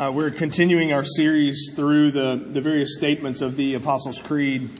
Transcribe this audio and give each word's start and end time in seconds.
Uh, 0.00 0.10
we're 0.10 0.30
continuing 0.30 0.94
our 0.94 1.04
series 1.04 1.72
through 1.76 2.10
the, 2.10 2.34
the 2.34 2.62
various 2.62 2.96
statements 2.96 3.42
of 3.42 3.54
the 3.56 3.74
Apostles' 3.74 4.18
Creed. 4.18 4.70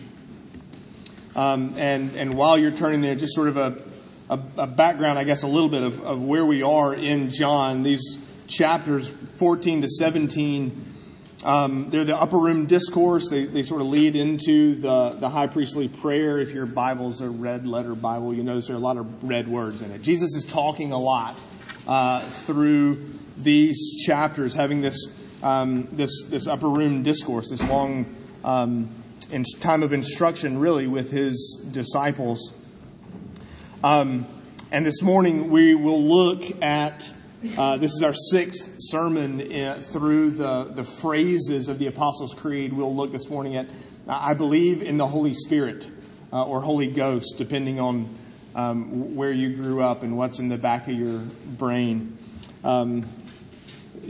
Um, 1.36 1.74
and, 1.76 2.16
and 2.16 2.32
while 2.32 2.56
you're 2.56 2.70
turning 2.70 3.02
there, 3.02 3.14
just 3.14 3.34
sort 3.34 3.48
of 3.48 3.58
a, 3.58 3.82
a, 4.30 4.40
a 4.56 4.66
background, 4.66 5.18
I 5.18 5.24
guess, 5.24 5.42
a 5.42 5.46
little 5.46 5.68
bit 5.68 5.82
of, 5.82 6.00
of 6.00 6.22
where 6.22 6.46
we 6.46 6.62
are 6.62 6.94
in 6.94 7.28
John. 7.28 7.82
These 7.82 8.16
chapters 8.46 9.08
14 9.36 9.82
to 9.82 9.90
17, 9.90 10.86
um, 11.44 11.90
they're 11.90 12.06
the 12.06 12.16
upper 12.16 12.38
room 12.38 12.64
discourse. 12.64 13.28
They, 13.28 13.44
they 13.44 13.62
sort 13.62 13.82
of 13.82 13.88
lead 13.88 14.16
into 14.16 14.76
the, 14.76 15.18
the 15.20 15.28
high 15.28 15.48
priestly 15.48 15.88
prayer. 15.88 16.38
If 16.38 16.54
your 16.54 16.64
Bible's 16.64 17.20
a 17.20 17.28
red 17.28 17.66
letter 17.66 17.94
Bible, 17.94 18.32
you 18.32 18.42
notice 18.42 18.68
there 18.68 18.76
are 18.76 18.78
a 18.78 18.82
lot 18.82 18.96
of 18.96 19.22
red 19.22 19.48
words 19.48 19.82
in 19.82 19.90
it. 19.90 20.00
Jesus 20.00 20.34
is 20.34 20.46
talking 20.46 20.92
a 20.92 20.98
lot 20.98 21.44
uh, 21.86 22.26
through 22.30 23.18
these 23.42 24.02
chapters, 24.04 24.54
having 24.54 24.80
this 24.80 25.16
um, 25.42 25.88
this 25.92 26.24
this 26.28 26.46
upper 26.46 26.68
room 26.68 27.02
discourse, 27.02 27.50
this 27.50 27.62
long 27.62 28.06
um, 28.44 28.88
in 29.30 29.44
time 29.60 29.82
of 29.82 29.92
instruction, 29.92 30.58
really, 30.58 30.86
with 30.86 31.10
his 31.10 31.64
disciples. 31.72 32.52
Um, 33.82 34.26
and 34.70 34.84
this 34.84 35.02
morning 35.02 35.50
we 35.50 35.74
will 35.74 36.02
look 36.02 36.62
at. 36.62 37.12
Uh, 37.56 37.78
this 37.78 37.94
is 37.94 38.02
our 38.02 38.12
sixth 38.12 38.74
sermon 38.76 39.40
in, 39.40 39.80
through 39.80 40.30
the, 40.30 40.64
the 40.64 40.84
phrases 40.84 41.68
of 41.68 41.78
the 41.78 41.86
Apostles' 41.86 42.34
Creed. 42.34 42.70
We'll 42.70 42.94
look 42.94 43.12
this 43.12 43.30
morning 43.30 43.56
at, 43.56 43.66
I 44.06 44.34
believe, 44.34 44.82
in 44.82 44.98
the 44.98 45.06
Holy 45.06 45.32
Spirit 45.32 45.88
uh, 46.34 46.44
or 46.44 46.60
Holy 46.60 46.88
Ghost, 46.88 47.36
depending 47.38 47.80
on 47.80 48.14
um, 48.54 49.16
where 49.16 49.32
you 49.32 49.54
grew 49.54 49.80
up 49.80 50.02
and 50.02 50.18
what's 50.18 50.38
in 50.38 50.48
the 50.48 50.58
back 50.58 50.86
of 50.88 50.94
your 50.94 51.18
brain. 51.56 52.18
Um, 52.62 53.06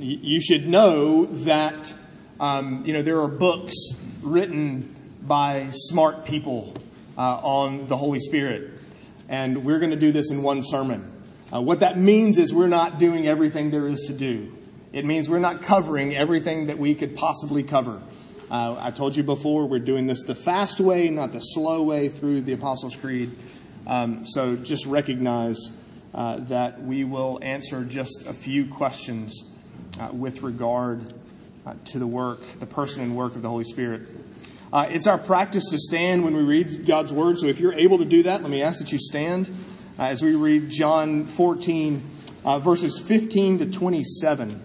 you 0.00 0.40
should 0.40 0.66
know 0.66 1.26
that 1.26 1.92
um, 2.38 2.84
you 2.86 2.92
know 2.92 3.02
there 3.02 3.20
are 3.20 3.28
books 3.28 3.74
written 4.22 4.94
by 5.22 5.68
smart 5.70 6.24
people 6.24 6.74
uh, 7.18 7.20
on 7.20 7.86
the 7.86 7.96
Holy 7.96 8.20
Spirit, 8.20 8.80
and 9.28 9.64
we're 9.64 9.78
going 9.78 9.90
to 9.90 9.98
do 9.98 10.10
this 10.10 10.30
in 10.30 10.42
one 10.42 10.62
sermon. 10.62 11.12
Uh, 11.52 11.60
what 11.60 11.80
that 11.80 11.98
means 11.98 12.38
is 12.38 12.54
we're 12.54 12.66
not 12.66 12.98
doing 12.98 13.26
everything 13.26 13.70
there 13.70 13.86
is 13.88 14.02
to 14.06 14.14
do. 14.14 14.56
It 14.92 15.04
means 15.04 15.28
we're 15.28 15.38
not 15.38 15.62
covering 15.62 16.16
everything 16.16 16.66
that 16.66 16.78
we 16.78 16.94
could 16.94 17.14
possibly 17.14 17.62
cover. 17.62 18.00
Uh, 18.50 18.76
I 18.78 18.90
told 18.90 19.14
you 19.14 19.22
before, 19.22 19.66
we're 19.66 19.78
doing 19.78 20.06
this 20.06 20.22
the 20.22 20.34
fast 20.34 20.80
way, 20.80 21.08
not 21.10 21.32
the 21.32 21.40
slow 21.40 21.82
way 21.82 22.08
through 22.08 22.40
the 22.40 22.52
Apostles' 22.54 22.96
Creed. 22.96 23.36
Um, 23.86 24.26
so 24.26 24.56
just 24.56 24.86
recognize 24.86 25.58
uh, 26.14 26.38
that 26.48 26.82
we 26.82 27.04
will 27.04 27.38
answer 27.42 27.84
just 27.84 28.24
a 28.26 28.32
few 28.32 28.66
questions 28.66 29.44
with 30.12 30.42
regard 30.42 31.12
uh, 31.66 31.74
to 31.84 31.98
the 31.98 32.06
work, 32.06 32.40
the 32.58 32.66
person 32.66 33.02
and 33.02 33.14
work 33.14 33.36
of 33.36 33.42
the 33.42 33.48
Holy 33.48 33.64
Spirit. 33.64 34.08
Uh, 34.72 34.86
it's 34.88 35.06
our 35.06 35.18
practice 35.18 35.68
to 35.70 35.78
stand 35.78 36.24
when 36.24 36.34
we 36.34 36.42
read 36.42 36.86
God's 36.86 37.12
Word. 37.12 37.38
So 37.38 37.46
if 37.46 37.60
you're 37.60 37.74
able 37.74 37.98
to 37.98 38.04
do 38.04 38.22
that, 38.22 38.40
let 38.40 38.50
me 38.50 38.62
ask 38.62 38.78
that 38.78 38.92
you 38.92 38.98
stand 38.98 39.50
uh, 39.98 40.04
as 40.04 40.22
we 40.22 40.34
read 40.34 40.70
John 40.70 41.26
14, 41.26 42.02
uh, 42.44 42.58
verses 42.60 42.98
15 42.98 43.58
to 43.58 43.70
27. 43.70 44.62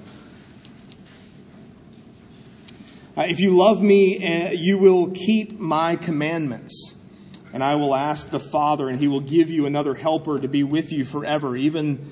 Uh, 3.17 3.21
if 3.23 3.39
you 3.39 3.55
love 3.55 3.81
me, 3.81 4.55
you 4.55 4.77
will 4.77 5.11
keep 5.11 5.59
my 5.59 5.95
commandments. 5.95 6.93
And 7.53 7.63
I 7.63 7.75
will 7.75 7.95
ask 7.95 8.29
the 8.29 8.39
Father, 8.39 8.89
and 8.89 8.99
he 8.99 9.07
will 9.07 9.21
give 9.21 9.49
you 9.49 9.65
another 9.65 9.95
helper 9.95 10.39
to 10.39 10.47
be 10.47 10.63
with 10.63 10.91
you 10.91 11.05
forever, 11.05 11.55
even 11.55 12.11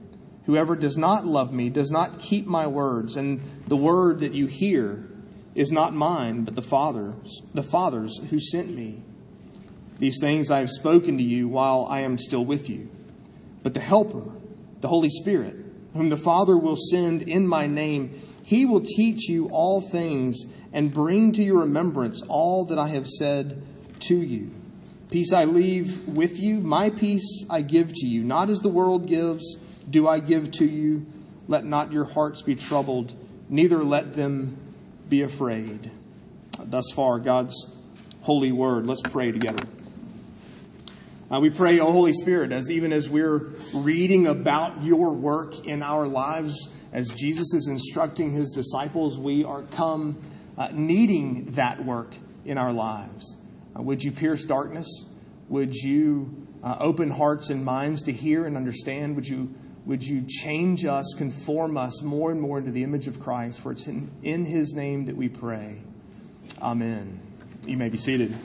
Whoever 0.45 0.75
does 0.75 0.97
not 0.97 1.25
love 1.25 1.53
me 1.53 1.69
does 1.69 1.91
not 1.91 2.19
keep 2.19 2.47
my 2.47 2.67
words, 2.67 3.15
and 3.15 3.41
the 3.67 3.77
word 3.77 4.21
that 4.21 4.33
you 4.33 4.47
hear 4.47 5.07
is 5.55 5.71
not 5.71 5.93
mine, 5.93 6.43
but 6.43 6.55
the 6.55 6.61
Father's, 6.61 7.41
the 7.53 7.63
Father's 7.63 8.17
who 8.29 8.39
sent 8.39 8.69
me. 8.69 9.03
These 9.99 10.19
things 10.19 10.49
I 10.49 10.59
have 10.59 10.69
spoken 10.69 11.17
to 11.17 11.23
you 11.23 11.47
while 11.47 11.85
I 11.89 12.01
am 12.01 12.17
still 12.17 12.43
with 12.43 12.69
you. 12.69 12.89
But 13.61 13.75
the 13.75 13.79
Helper, 13.81 14.31
the 14.79 14.87
Holy 14.87 15.09
Spirit, 15.09 15.55
whom 15.93 16.09
the 16.09 16.17
Father 16.17 16.57
will 16.57 16.75
send 16.75 17.21
in 17.23 17.47
my 17.47 17.67
name, 17.67 18.19
he 18.43 18.65
will 18.65 18.81
teach 18.81 19.29
you 19.29 19.47
all 19.49 19.79
things 19.79 20.39
and 20.73 20.91
bring 20.91 21.33
to 21.33 21.43
your 21.43 21.59
remembrance 21.59 22.23
all 22.27 22.65
that 22.65 22.79
I 22.79 22.87
have 22.87 23.07
said 23.07 23.61
to 24.01 24.15
you. 24.15 24.49
Peace 25.11 25.33
I 25.33 25.43
leave 25.43 26.07
with 26.07 26.39
you, 26.39 26.61
my 26.61 26.89
peace 26.89 27.45
I 27.49 27.61
give 27.61 27.93
to 27.93 28.07
you, 28.07 28.23
not 28.23 28.49
as 28.49 28.59
the 28.59 28.69
world 28.69 29.05
gives 29.05 29.57
do 29.91 30.07
I 30.07 30.19
give 30.19 30.51
to 30.53 30.65
you. 30.65 31.05
Let 31.47 31.65
not 31.65 31.91
your 31.91 32.05
hearts 32.05 32.41
be 32.41 32.55
troubled, 32.55 33.13
neither 33.49 33.83
let 33.83 34.13
them 34.13 34.57
be 35.09 35.21
afraid. 35.21 35.91
Thus 36.63 36.85
far, 36.95 37.19
God's 37.19 37.71
holy 38.21 38.51
word. 38.51 38.85
Let's 38.85 39.01
pray 39.01 39.31
together. 39.31 39.65
Uh, 41.29 41.39
we 41.39 41.49
pray, 41.49 41.79
O 41.79 41.91
Holy 41.91 42.13
Spirit, 42.13 42.51
as 42.51 42.69
even 42.69 42.91
as 42.91 43.09
we're 43.09 43.53
reading 43.73 44.27
about 44.27 44.83
your 44.83 45.11
work 45.11 45.65
in 45.65 45.81
our 45.81 46.05
lives, 46.05 46.69
as 46.91 47.09
Jesus 47.09 47.53
is 47.53 47.67
instructing 47.67 48.31
his 48.31 48.51
disciples, 48.51 49.17
we 49.17 49.43
are 49.43 49.63
come 49.63 50.17
uh, 50.57 50.69
needing 50.73 51.51
that 51.51 51.83
work 51.83 52.13
in 52.43 52.57
our 52.57 52.73
lives. 52.73 53.35
Uh, 53.77 53.81
would 53.81 54.03
you 54.03 54.11
pierce 54.11 54.43
darkness? 54.43 54.87
Would 55.47 55.73
you 55.73 56.47
uh, 56.63 56.77
open 56.79 57.09
hearts 57.09 57.49
and 57.49 57.63
minds 57.63 58.03
to 58.03 58.11
hear 58.11 58.45
and 58.45 58.57
understand? 58.57 59.15
Would 59.15 59.27
you 59.27 59.53
would 59.85 60.03
you 60.03 60.21
change 60.27 60.85
us, 60.85 61.13
conform 61.17 61.77
us 61.77 62.01
more 62.01 62.31
and 62.31 62.39
more 62.39 62.59
into 62.59 62.71
the 62.71 62.83
image 62.83 63.07
of 63.07 63.19
Christ? 63.19 63.61
For 63.61 63.71
it's 63.71 63.87
in, 63.87 64.11
in 64.21 64.45
His 64.45 64.73
name 64.73 65.05
that 65.05 65.15
we 65.15 65.29
pray. 65.29 65.81
Amen. 66.61 67.19
You 67.65 67.77
may 67.77 67.89
be 67.89 67.97
seated. 67.97 68.35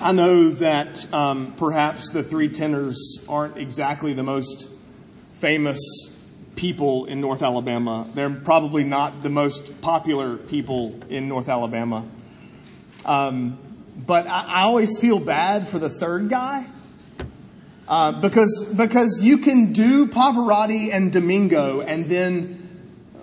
I 0.00 0.12
know 0.12 0.50
that 0.50 1.12
um, 1.12 1.52
perhaps 1.58 2.08
the 2.10 2.22
three 2.22 2.48
tenors 2.48 3.18
aren't 3.28 3.58
exactly 3.58 4.14
the 4.14 4.22
most 4.22 4.68
famous 5.34 5.78
people 6.56 7.04
in 7.04 7.20
North 7.20 7.42
Alabama. 7.42 8.08
They're 8.14 8.30
probably 8.30 8.82
not 8.82 9.22
the 9.22 9.28
most 9.28 9.80
popular 9.82 10.38
people 10.38 10.98
in 11.10 11.28
North 11.28 11.48
Alabama. 11.50 12.06
Um, 13.04 13.58
but 14.06 14.26
I, 14.26 14.44
I 14.46 14.62
always 14.62 14.98
feel 14.98 15.18
bad 15.18 15.68
for 15.68 15.78
the 15.78 15.88
third 15.88 16.28
guy. 16.28 16.66
Uh, 17.88 18.20
because 18.20 18.72
because 18.76 19.20
you 19.20 19.38
can 19.38 19.72
do 19.72 20.06
Pavarotti 20.06 20.94
and 20.94 21.12
Domingo, 21.12 21.80
and 21.80 22.06
then 22.06 22.60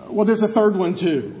well, 0.08 0.26
there's 0.26 0.42
a 0.42 0.48
third 0.48 0.76
one 0.76 0.94
too. 0.94 1.34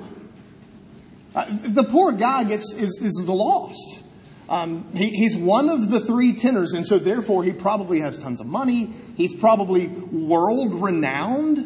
Uh, 1.34 1.46
the 1.50 1.84
poor 1.84 2.12
guy 2.12 2.44
gets 2.44 2.72
is, 2.72 2.98
is 3.02 3.22
the 3.24 3.34
lost. 3.34 4.02
Um, 4.48 4.90
he, 4.94 5.10
he's 5.10 5.36
one 5.36 5.68
of 5.68 5.90
the 5.90 6.00
three 6.00 6.32
tenors, 6.32 6.72
and 6.72 6.86
so 6.86 6.98
therefore 6.98 7.44
he 7.44 7.52
probably 7.52 8.00
has 8.00 8.18
tons 8.18 8.40
of 8.40 8.46
money. 8.46 8.94
He's 9.16 9.34
probably 9.34 9.88
world 9.88 10.82
renowned, 10.82 11.58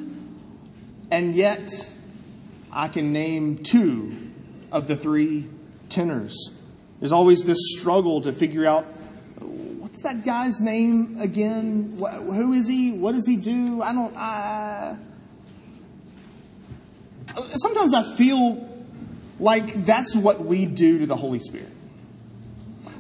and 1.12 1.34
yet 1.34 1.70
I 2.72 2.88
can 2.88 3.12
name 3.12 3.62
two 3.62 4.32
of 4.72 4.88
the 4.88 4.96
three 4.96 5.48
tenors. 5.88 6.50
There's 7.02 7.10
always 7.10 7.43
this 7.43 7.58
struggle 7.76 8.20
to 8.20 8.32
figure 8.32 8.64
out 8.64 8.84
what's 9.81 10.02
that 10.04 10.25
guy's 10.25 10.60
name 10.60 11.16
again? 11.19 11.99
Who 11.99 12.52
is 12.52 12.69
he? 12.69 12.93
What 12.93 13.16
does 13.16 13.26
he 13.26 13.34
do? 13.34 13.82
I 13.82 13.93
don't. 13.93 14.16
I... 14.16 14.96
sometimes 17.56 17.93
I 17.93 18.04
feel 18.16 18.69
like 19.40 19.84
that's 19.84 20.14
what 20.14 20.44
we 20.44 20.64
do 20.64 21.00
to 21.00 21.06
the 21.06 21.16
Holy 21.16 21.40
Spirit. 21.40 21.72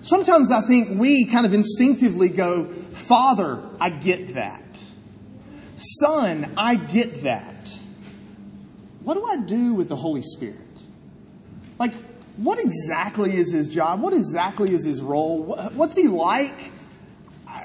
Sometimes 0.00 0.50
I 0.50 0.62
think 0.62 0.98
we 0.98 1.26
kind 1.26 1.46
of 1.46 1.54
instinctively 1.54 2.28
go, 2.28 2.64
Father, 2.64 3.62
I 3.78 3.90
get 3.90 4.34
that. 4.34 4.82
Son, 5.76 6.54
I 6.56 6.74
get 6.74 7.22
that. 7.22 7.78
What 9.04 9.14
do 9.14 9.24
I 9.26 9.36
do 9.36 9.74
with 9.74 9.88
the 9.88 9.94
Holy 9.94 10.22
Spirit? 10.22 10.56
Like, 11.78 11.94
what 12.36 12.58
exactly 12.58 13.34
is 13.34 13.52
his 13.52 13.68
job? 13.68 14.00
What 14.00 14.12
exactly 14.12 14.72
is 14.72 14.84
his 14.84 15.02
role? 15.02 15.56
What's 15.74 15.96
he 15.96 16.08
like? 16.08 16.72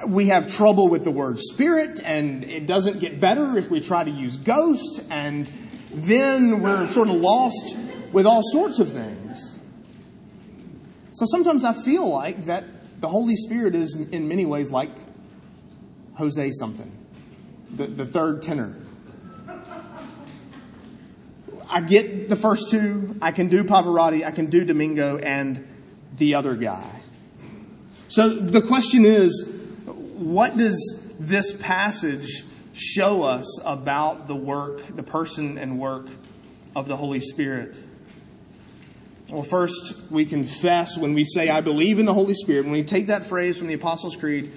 We 0.08 0.28
have 0.28 0.52
trouble 0.52 0.90
with 0.90 1.04
the 1.04 1.12
word 1.12 1.40
spirit, 1.40 2.02
and 2.04 2.44
it 2.44 2.66
doesn't 2.66 3.00
get 3.00 3.20
better 3.20 3.58
if 3.58 3.70
we 3.70 3.80
try 3.80 4.04
to 4.04 4.12
use 4.12 4.36
ghost, 4.38 5.02
and 5.10 5.50
then 5.94 6.62
we're 6.62 6.88
sort 6.90 7.08
of 7.08 7.16
lost 7.16 7.78
with 8.12 8.26
all 8.26 8.42
sorts 8.44 8.80
of 8.80 8.92
things. 8.92 9.58
So 11.14 11.26
sometimes 11.26 11.64
I 11.64 11.74
feel 11.74 12.08
like 12.10 12.46
that 12.46 12.66
the 13.00 13.08
Holy 13.08 13.36
Spirit 13.36 13.74
is, 13.76 13.96
in 13.96 14.28
many 14.28 14.46
ways, 14.46 14.70
like 14.70 14.92
Jose 16.16 16.52
something, 16.52 16.92
the, 17.74 17.88
the 17.88 18.06
third 18.06 18.42
tenor. 18.42 18.76
I 21.70 21.82
get 21.82 22.30
the 22.30 22.36
first 22.36 22.70
two. 22.70 23.16
I 23.22 23.32
can 23.32 23.50
do 23.50 23.64
Pavarotti, 23.64 24.26
I 24.26 24.32
can 24.32 24.48
do 24.48 24.64
Domingo, 24.64 25.18
and 25.18 25.68
the 26.18 26.36
other 26.36 26.56
guy. 26.56 27.02
So 28.08 28.30
the 28.30 28.62
question 28.62 29.06
is 29.06 29.54
what 30.18 30.58
does 30.58 31.00
this 31.20 31.54
passage 31.54 32.44
show 32.74 33.24
us 33.24 33.60
about 33.66 34.28
the 34.28 34.36
work, 34.36 34.96
the 34.96 35.04
person 35.04 35.58
and 35.58 35.80
work 35.80 36.08
of 36.76 36.88
the 36.88 36.96
Holy 36.96 37.20
Spirit? 37.20 37.80
Well, 39.30 39.44
first, 39.44 39.96
we 40.10 40.26
confess 40.26 40.98
when 40.98 41.14
we 41.14 41.26
say, 41.26 41.50
I 41.50 41.60
believe 41.60 42.00
in 42.00 42.06
the 42.06 42.14
Holy 42.14 42.34
Spirit. 42.34 42.64
When 42.64 42.72
we 42.72 42.84
take 42.84 43.08
that 43.08 43.26
phrase 43.26 43.58
from 43.58 43.68
the 43.68 43.74
Apostles' 43.74 44.16
Creed, 44.16 44.52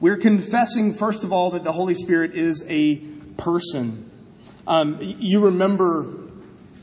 we're 0.00 0.16
confessing, 0.16 0.92
first 0.92 1.22
of 1.22 1.32
all, 1.32 1.52
that 1.52 1.62
the 1.62 1.72
Holy 1.72 1.94
Spirit 1.94 2.34
is 2.34 2.64
a 2.68 2.96
person. 3.36 4.10
Um, 4.66 4.98
you 5.00 5.44
remember 5.44 6.25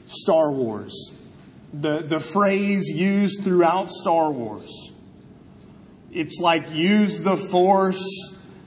Star 0.06 0.52
Wars, 0.52 1.12
the, 1.74 2.00
the 2.00 2.20
phrase 2.20 2.90
used 2.90 3.44
throughout 3.44 3.90
Star 3.90 4.32
Wars. 4.32 4.92
It's 6.12 6.40
like, 6.40 6.72
use 6.72 7.22
the 7.22 7.38
Force, 7.38 8.04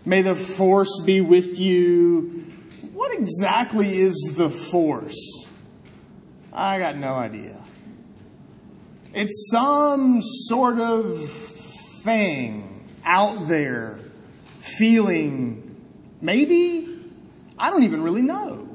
may 0.05 0.23
the 0.23 0.35
Force 0.35 1.01
be 1.05 1.21
with 1.21 1.61
you. 1.61 2.45
What 2.93 3.17
exactly 3.17 3.99
is 3.99 4.35
the 4.37 4.51
Force? 4.51 5.47
I 6.53 6.79
got 6.79 6.97
no 6.97 7.15
idea. 7.15 7.63
It's 9.15 9.49
some 9.51 10.21
sort 10.21 10.79
of 10.79 11.31
thing 12.03 12.85
out 13.05 13.47
there, 13.49 13.99
feeling, 14.61 15.81
maybe? 16.21 16.99
I 17.59 17.71
don't 17.71 17.85
even 17.85 18.03
really 18.03 18.23
know. 18.23 18.66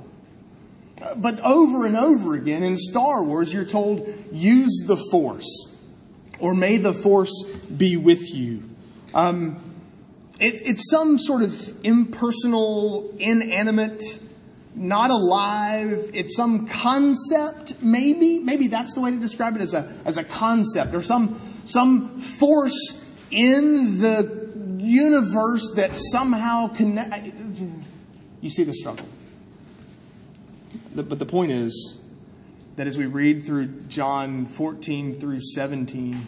But 1.15 1.39
over 1.41 1.85
and 1.85 1.97
over 1.97 2.35
again 2.35 2.63
in 2.63 2.77
Star 2.77 3.23
Wars, 3.23 3.53
you're 3.53 3.65
told, 3.65 4.07
use 4.31 4.83
the 4.85 4.97
Force, 5.11 5.69
or 6.39 6.53
may 6.53 6.77
the 6.77 6.93
Force 6.93 7.43
be 7.75 7.97
with 7.97 8.33
you. 8.33 8.63
Um, 9.13 9.63
it, 10.39 10.61
it's 10.65 10.89
some 10.89 11.19
sort 11.19 11.41
of 11.41 11.85
impersonal, 11.85 13.13
inanimate 13.17 14.03
not 14.75 15.11
alive. 15.11 16.11
It's 16.13 16.35
some 16.35 16.67
concept, 16.67 17.81
maybe. 17.81 18.39
Maybe 18.39 18.67
that's 18.67 18.93
the 18.93 19.01
way 19.01 19.11
to 19.11 19.17
describe 19.17 19.55
it 19.55 19.61
as 19.61 19.73
a, 19.73 19.93
as 20.05 20.17
a 20.17 20.23
concept 20.23 20.93
or 20.93 21.01
some, 21.01 21.39
some 21.65 22.17
force 22.19 23.03
in 23.29 23.99
the 23.99 24.51
universe 24.77 25.71
that 25.75 25.95
somehow 25.95 26.67
connect. 26.67 27.33
You 28.41 28.49
see 28.49 28.63
the 28.63 28.73
struggle. 28.73 29.05
But 30.95 31.19
the 31.19 31.25
point 31.25 31.51
is 31.51 31.99
that 32.75 32.87
as 32.87 32.97
we 32.97 33.05
read 33.05 33.43
through 33.43 33.67
John 33.87 34.45
14 34.45 35.15
through 35.15 35.41
17, 35.41 36.27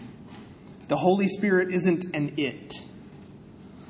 the 0.88 0.98
Holy 0.98 1.28
Spirit 1.28 1.74
isn't 1.74 2.06
an 2.14 2.34
it. 2.38 2.82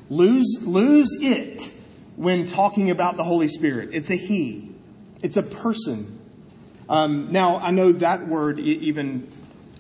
Lose, 0.09 0.59
lose 0.61 1.09
it 1.19 1.71
when 2.15 2.45
talking 2.45 2.91
about 2.91 3.17
the 3.17 3.23
Holy 3.23 3.47
Spirit. 3.47 3.89
It's 3.93 4.09
a 4.09 4.15
He, 4.15 4.71
it's 5.23 5.37
a 5.37 5.43
person. 5.43 6.19
Um, 6.87 7.31
now, 7.31 7.57
I 7.57 7.71
know 7.71 7.93
that 7.93 8.27
word 8.27 8.59
even 8.59 9.27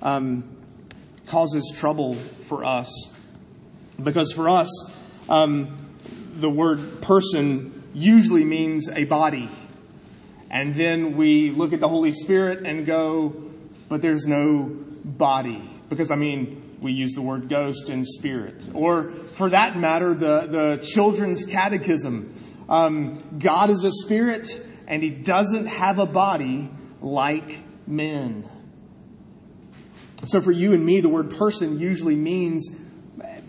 um, 0.01 0.43
causes 1.27 1.71
trouble 1.75 2.13
for 2.13 2.63
us 2.63 3.11
because 4.01 4.31
for 4.31 4.49
us, 4.49 4.69
um, 5.29 5.89
the 6.35 6.49
word 6.49 7.01
person 7.01 7.83
usually 7.93 8.43
means 8.43 8.89
a 8.89 9.03
body. 9.03 9.49
And 10.53 10.75
then 10.75 11.17
we 11.17 11.49
look 11.49 11.73
at 11.73 11.79
the 11.79 11.89
Holy 11.89 12.11
Spirit 12.11 12.67
and 12.67 12.85
go, 12.85 13.33
but 13.89 14.03
there's 14.03 14.27
no 14.27 14.69
body. 15.03 15.67
Because, 15.89 16.11
I 16.11 16.15
mean, 16.15 16.77
we 16.79 16.91
use 16.91 17.13
the 17.13 17.23
word 17.23 17.49
ghost 17.49 17.89
and 17.89 18.07
spirit. 18.07 18.69
Or, 18.71 19.09
for 19.11 19.49
that 19.49 19.75
matter, 19.75 20.13
the, 20.13 20.41
the 20.41 20.87
children's 20.93 21.43
catechism. 21.43 22.35
Um, 22.69 23.17
God 23.39 23.71
is 23.71 23.83
a 23.83 23.91
spirit, 23.91 24.63
and 24.85 25.01
he 25.01 25.09
doesn't 25.09 25.65
have 25.65 25.97
a 25.97 26.05
body 26.05 26.69
like 27.01 27.63
men. 27.87 28.47
So, 30.25 30.39
for 30.39 30.51
you 30.51 30.73
and 30.73 30.85
me, 30.85 31.01
the 31.01 31.09
word 31.09 31.31
person 31.31 31.79
usually 31.79 32.15
means 32.15 32.69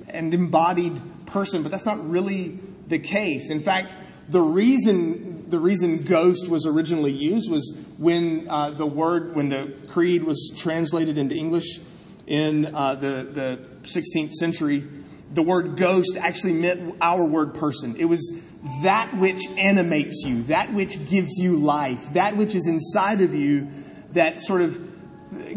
an 0.09 0.33
embodied 0.33 1.27
person, 1.27 1.63
but 1.63 1.71
that's 1.71 1.87
not 1.87 2.09
really 2.09 2.59
the 2.89 2.99
case. 2.99 3.51
In 3.51 3.61
fact, 3.61 3.95
the 4.31 4.41
reason 4.41 5.34
the 5.49 5.59
reason 5.59 6.03
ghost 6.05 6.49
was 6.49 6.67
originally 6.67 7.13
used 7.13 7.51
was 7.51 7.77
when 7.99 8.47
uh, 8.49 8.71
the 8.71 8.87
word 8.87 9.35
when 9.35 9.49
the 9.49 9.75
creed 9.89 10.25
was 10.25 10.53
translated 10.57 11.19
into 11.19 11.35
English 11.35 11.81
in 12.27 12.75
uh, 12.75 12.95
the, 12.95 13.29
the 13.31 13.59
16th 13.83 14.33
century, 14.33 14.85
the 15.33 15.43
word 15.43 15.77
ghost 15.77 16.17
actually 16.17 16.55
meant 16.55 16.97
our 17.01 17.25
word 17.25 17.55
person. 17.55 17.97
It 17.97 18.07
was 18.07 18.41
that 18.83 19.15
which 19.17 19.47
animates 19.59 20.23
you, 20.25 20.45
that 20.45 20.73
which 20.73 21.09
gives 21.09 21.33
you 21.37 21.57
life, 21.57 22.15
that 22.15 22.37
which 22.37 22.55
is 22.55 22.67
inside 22.67 23.21
of 23.21 23.35
you 23.35 23.69
that 24.13 24.41
sort 24.41 24.63
of 24.63 24.95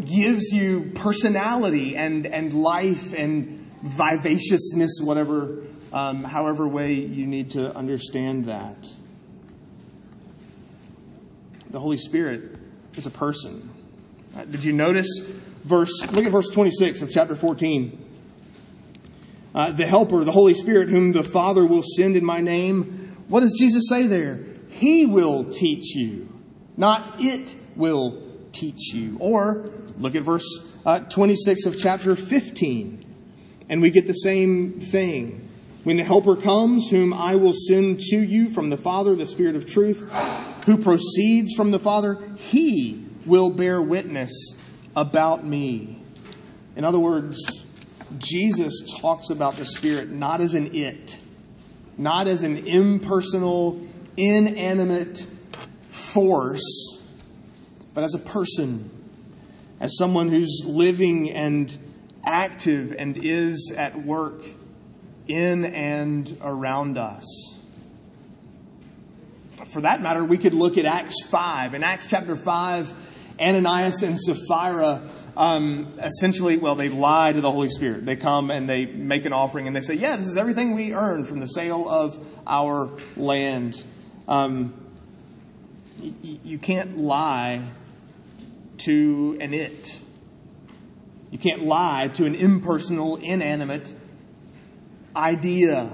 gives 0.04 0.52
you 0.52 0.92
personality 0.94 1.96
and, 1.96 2.26
and 2.26 2.52
life 2.52 3.14
and 3.14 3.66
vivaciousness, 3.82 4.98
whatever, 5.00 5.62
um, 5.92 6.24
however 6.24 6.66
way 6.66 6.94
you 6.94 7.26
need 7.26 7.52
to 7.52 7.74
understand 7.74 8.46
that. 8.46 8.76
The 11.70 11.80
Holy 11.80 11.98
Spirit 11.98 12.56
is 12.96 13.06
a 13.06 13.10
person. 13.10 13.68
Uh, 14.36 14.44
did 14.44 14.64
you 14.64 14.72
notice 14.72 15.20
verse, 15.64 15.90
look 16.12 16.24
at 16.24 16.32
verse 16.32 16.48
26 16.48 17.02
of 17.02 17.10
chapter 17.10 17.34
14. 17.34 18.06
Uh, 19.54 19.70
the 19.70 19.86
Helper, 19.86 20.24
the 20.24 20.32
Holy 20.32 20.54
Spirit, 20.54 20.88
whom 20.88 21.12
the 21.12 21.22
Father 21.22 21.66
will 21.66 21.82
send 21.82 22.16
in 22.16 22.24
my 22.24 22.40
name. 22.40 23.16
What 23.28 23.40
does 23.40 23.54
Jesus 23.58 23.88
say 23.88 24.06
there? 24.06 24.40
He 24.68 25.06
will 25.06 25.44
teach 25.44 25.94
you, 25.94 26.28
not 26.76 27.20
it 27.20 27.54
will 27.76 28.22
teach 28.52 28.94
you. 28.94 29.16
Or 29.20 29.70
look 29.98 30.14
at 30.14 30.22
verse 30.22 30.46
uh, 30.86 31.00
26 31.00 31.66
of 31.66 31.78
chapter 31.78 32.14
15, 32.14 33.04
and 33.68 33.82
we 33.82 33.90
get 33.90 34.06
the 34.06 34.12
same 34.12 34.80
thing. 34.80 35.48
When 35.84 35.96
the 35.96 36.04
Helper 36.04 36.36
comes, 36.36 36.88
whom 36.90 37.12
I 37.14 37.36
will 37.36 37.54
send 37.54 38.00
to 38.10 38.16
you 38.16 38.50
from 38.50 38.70
the 38.70 38.76
Father, 38.76 39.14
the 39.14 39.26
Spirit 39.26 39.56
of 39.56 39.66
truth, 39.66 40.08
who 40.68 40.76
proceeds 40.76 41.54
from 41.54 41.70
the 41.70 41.78
Father, 41.78 42.18
he 42.36 43.04
will 43.24 43.50
bear 43.50 43.80
witness 43.80 44.54
about 44.94 45.44
me. 45.44 46.00
In 46.76 46.84
other 46.84 46.98
words, 46.98 47.64
Jesus 48.18 48.82
talks 49.00 49.30
about 49.30 49.56
the 49.56 49.64
Spirit 49.64 50.10
not 50.10 50.40
as 50.40 50.54
an 50.54 50.74
it, 50.74 51.18
not 51.96 52.26
as 52.26 52.42
an 52.42 52.66
impersonal, 52.66 53.80
inanimate 54.16 55.26
force, 55.88 57.00
but 57.94 58.04
as 58.04 58.14
a 58.14 58.18
person, 58.18 58.90
as 59.80 59.96
someone 59.96 60.28
who's 60.28 60.62
living 60.64 61.30
and 61.30 61.76
active 62.24 62.94
and 62.98 63.18
is 63.22 63.72
at 63.76 64.02
work 64.04 64.44
in 65.26 65.64
and 65.64 66.36
around 66.40 66.98
us. 66.98 67.57
For 69.66 69.80
that 69.82 70.00
matter, 70.00 70.24
we 70.24 70.38
could 70.38 70.54
look 70.54 70.78
at 70.78 70.84
Acts 70.84 71.16
5. 71.28 71.74
In 71.74 71.82
Acts 71.82 72.06
chapter 72.06 72.36
5, 72.36 72.92
Ananias 73.40 74.02
and 74.02 74.18
Sapphira 74.18 75.02
um, 75.38 75.92
essentially, 76.02 76.56
well, 76.56 76.74
they 76.74 76.88
lie 76.88 77.32
to 77.32 77.40
the 77.40 77.50
Holy 77.50 77.68
Spirit. 77.68 78.04
They 78.04 78.16
come 78.16 78.50
and 78.50 78.68
they 78.68 78.86
make 78.86 79.24
an 79.24 79.32
offering 79.32 79.68
and 79.68 79.76
they 79.76 79.82
say, 79.82 79.94
Yeah, 79.94 80.16
this 80.16 80.26
is 80.26 80.36
everything 80.36 80.74
we 80.74 80.92
earned 80.92 81.28
from 81.28 81.38
the 81.38 81.46
sale 81.46 81.88
of 81.88 82.18
our 82.44 82.90
land. 83.16 83.80
Um, 84.26 84.74
you 86.00 86.58
can't 86.58 86.98
lie 86.98 87.62
to 88.78 89.38
an 89.40 89.54
it. 89.54 90.00
You 91.30 91.38
can't 91.38 91.62
lie 91.62 92.08
to 92.14 92.24
an 92.24 92.34
impersonal, 92.34 93.16
inanimate 93.16 93.92
idea. 95.14 95.88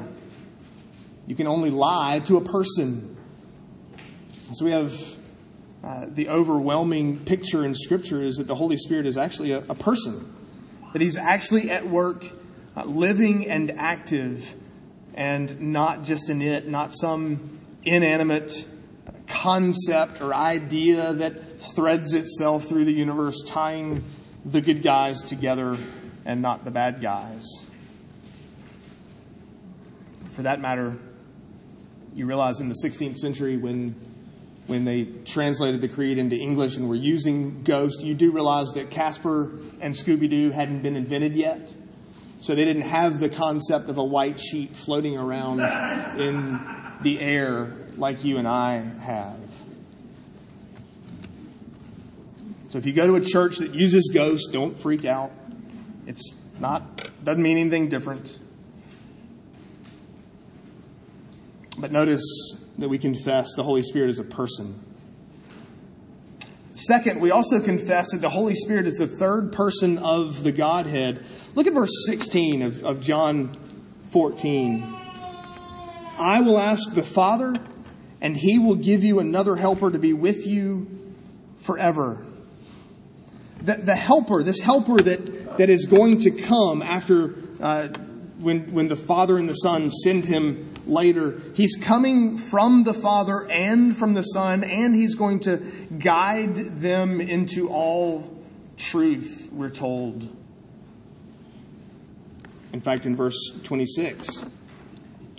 You 1.27 1.35
can 1.35 1.47
only 1.47 1.71
lie 1.71 2.21
to 2.21 2.39
a 2.39 2.41
person. 2.41 3.14
So 4.53 4.67
we 4.67 4.73
have 4.73 5.01
uh, 5.83 6.07
the 6.09 6.29
overwhelming 6.29 7.19
picture 7.21 7.65
in 7.65 7.75
Scripture 7.75 8.23
is 8.23 8.37
that 8.37 8.47
the 8.47 8.55
Holy 8.55 8.77
Spirit 8.77 9.07
is 9.07 9.17
actually 9.17 9.53
a, 9.53 9.59
a 9.61 9.75
person, 9.75 10.35
that 10.93 11.01
He's 11.01 11.17
actually 11.17 11.71
at 11.71 11.89
work, 11.89 12.27
uh, 12.77 12.85
living 12.85 13.49
and 13.49 13.71
active, 13.71 14.55
and 15.15 15.73
not 15.73 16.05
just 16.05 16.29
an 16.29 16.43
it, 16.43 16.69
not 16.69 16.93
some 16.93 17.59
inanimate 17.85 18.67
concept 19.27 20.21
or 20.21 20.35
idea 20.35 21.15
that 21.15 21.61
threads 21.75 22.13
itself 22.13 22.67
through 22.67 22.85
the 22.85 22.93
universe, 22.93 23.43
tying 23.47 24.05
the 24.45 24.61
good 24.61 24.83
guys 24.83 25.23
together 25.23 25.79
and 26.27 26.43
not 26.43 26.67
the 26.67 26.71
bad 26.71 27.01
guys. 27.01 27.65
For 30.33 30.43
that 30.43 30.61
matter, 30.61 30.97
you 32.15 32.27
realize 32.27 32.61
in 32.61 32.69
the 32.69 32.77
16th 32.85 33.17
century 33.17 33.57
when 33.57 33.95
when 34.67 34.85
they 34.85 35.05
translated 35.25 35.81
the 35.81 35.89
creed 35.89 36.17
into 36.19 36.37
English 36.37 36.77
and 36.77 36.89
were 36.89 36.95
using 36.95 37.63
Ghost, 37.63 38.03
you 38.03 38.15
do 38.15 38.33
realize 38.33 38.73
that 38.73 38.91
Casper 38.91 39.53
and 39.81 39.95
Scooby 39.95 40.29
Doo 40.29 40.51
hadn't 40.51 40.83
been 40.83 40.97
invented 40.97 41.35
yet. 41.35 41.75
So 42.41 42.55
they 42.55 42.65
didn't 42.65 42.83
have 42.83 43.21
the 43.21 43.29
concept 43.29 43.89
of 43.89 43.99
a 43.99 44.05
white 44.05 44.39
sheet 44.41 44.77
floating 44.77 45.17
around 45.19 45.61
in 46.21 46.61
the 47.03 47.21
air 47.21 47.75
like 47.97 48.25
you 48.25 48.39
and 48.39 48.49
I 48.49 48.77
have. 48.77 49.39
So 52.69 52.79
if 52.79 52.87
you 52.87 52.93
go 52.93 53.07
to 53.07 53.17
a 53.17 53.21
church 53.21 53.59
that 53.59 53.75
uses 53.75 54.11
ghosts, 54.13 54.49
don't 54.51 54.77
freak 54.77 55.05
out. 55.05 55.31
It's 56.07 56.35
not, 56.59 57.09
doesn't 57.23 57.43
mean 57.43 57.57
anything 57.57 57.89
different. 57.89 58.39
But 61.79 61.93
notice 61.93 62.23
that 62.79 62.89
we 62.89 62.99
confess 62.99 63.55
the 63.57 63.63
Holy 63.63 63.83
Spirit 63.83 64.11
is 64.11 64.19
a 64.19 64.25
person. 64.25 64.81
Second, 66.73 67.21
we 67.21 67.31
also 67.31 67.61
confess 67.61 68.11
that 68.11 68.21
the 68.21 68.29
Holy 68.29 68.57
Spirit 68.57 68.89
is 68.89 68.97
the 68.97 69.07
third 69.07 69.53
person 69.53 69.99
of 69.99 70.43
the 70.43 70.51
Godhead. 70.51 71.25
Look 71.55 71.69
at 71.69 71.73
verse 71.73 71.93
16 72.07 72.63
of, 72.63 72.83
of 72.83 73.01
John 73.01 73.57
14. 74.11 74.83
I 76.19 76.41
will 76.41 76.59
ask 76.59 76.93
the 76.93 77.05
Father, 77.05 77.55
and 78.21 78.37
he 78.37 78.59
will 78.59 78.75
give 78.75 79.05
you 79.05 79.21
another 79.21 79.55
helper 79.55 79.91
to 79.91 79.99
be 79.99 80.13
with 80.13 80.49
you 80.49 81.15
forever. 81.59 82.27
The, 83.63 83.75
the 83.77 83.95
helper, 83.95 84.43
this 84.43 84.61
helper 84.61 84.97
that, 84.99 85.57
that 85.59 85.71
is 85.71 85.87
going 85.87 86.21
to 86.21 86.33
come 86.33 86.83
after 86.83 87.37
uh, 87.61 87.89
when, 88.45 88.73
when 88.73 88.89
the 88.89 88.97
Father 88.97 89.39
and 89.39 89.49
the 89.49 89.55
Son 89.55 89.91
send 89.91 90.27
him 90.27 90.73
later. 90.87 91.41
He's 91.55 91.77
coming 91.77 92.37
from 92.37 92.85
the 92.85 92.95
Father 92.95 93.51
and 93.51 93.97
from 93.97 94.15
the 94.15 94.23
Son, 94.23 94.63
and 94.63 94.95
he's 94.95 95.15
going 95.15 95.41
to 95.41 95.57
guide 95.99 96.81
them 96.81 97.21
into 97.21 97.69
all 97.69 98.31
truth, 98.77 99.49
we're 99.53 99.71
told. 99.71 100.29
In 102.73 102.81
fact, 102.81 103.07
in 103.07 103.17
verse 103.17 103.39
26, 103.63 104.45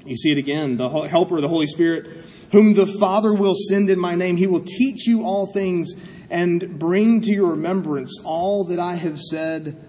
you 0.06 0.16
see 0.16 0.32
it 0.32 0.38
again 0.38 0.78
the 0.78 0.90
helper, 0.90 1.42
the 1.42 1.48
Holy 1.48 1.68
Spirit, 1.68 2.08
whom 2.52 2.74
the 2.74 2.88
Father 2.88 3.34
will 3.34 3.56
send 3.56 3.90
in 3.90 4.00
my 4.00 4.16
name. 4.16 4.38
He 4.38 4.48
will 4.48 4.64
teach 4.64 5.06
you 5.06 5.24
all 5.24 5.46
things 5.46 5.94
and 6.30 6.80
bring 6.80 7.22
to 7.22 7.32
your 7.32 7.52
remembrance 7.52 8.20
all 8.24 8.64
that 8.66 8.80
I 8.80 8.96
have 8.96 9.22
said 9.22 9.86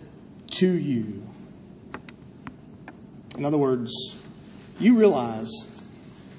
to 0.53 0.71
you. 0.71 1.26
In 3.37 3.45
other 3.45 3.59
words, 3.59 3.93
you 4.79 4.97
realize 4.99 5.51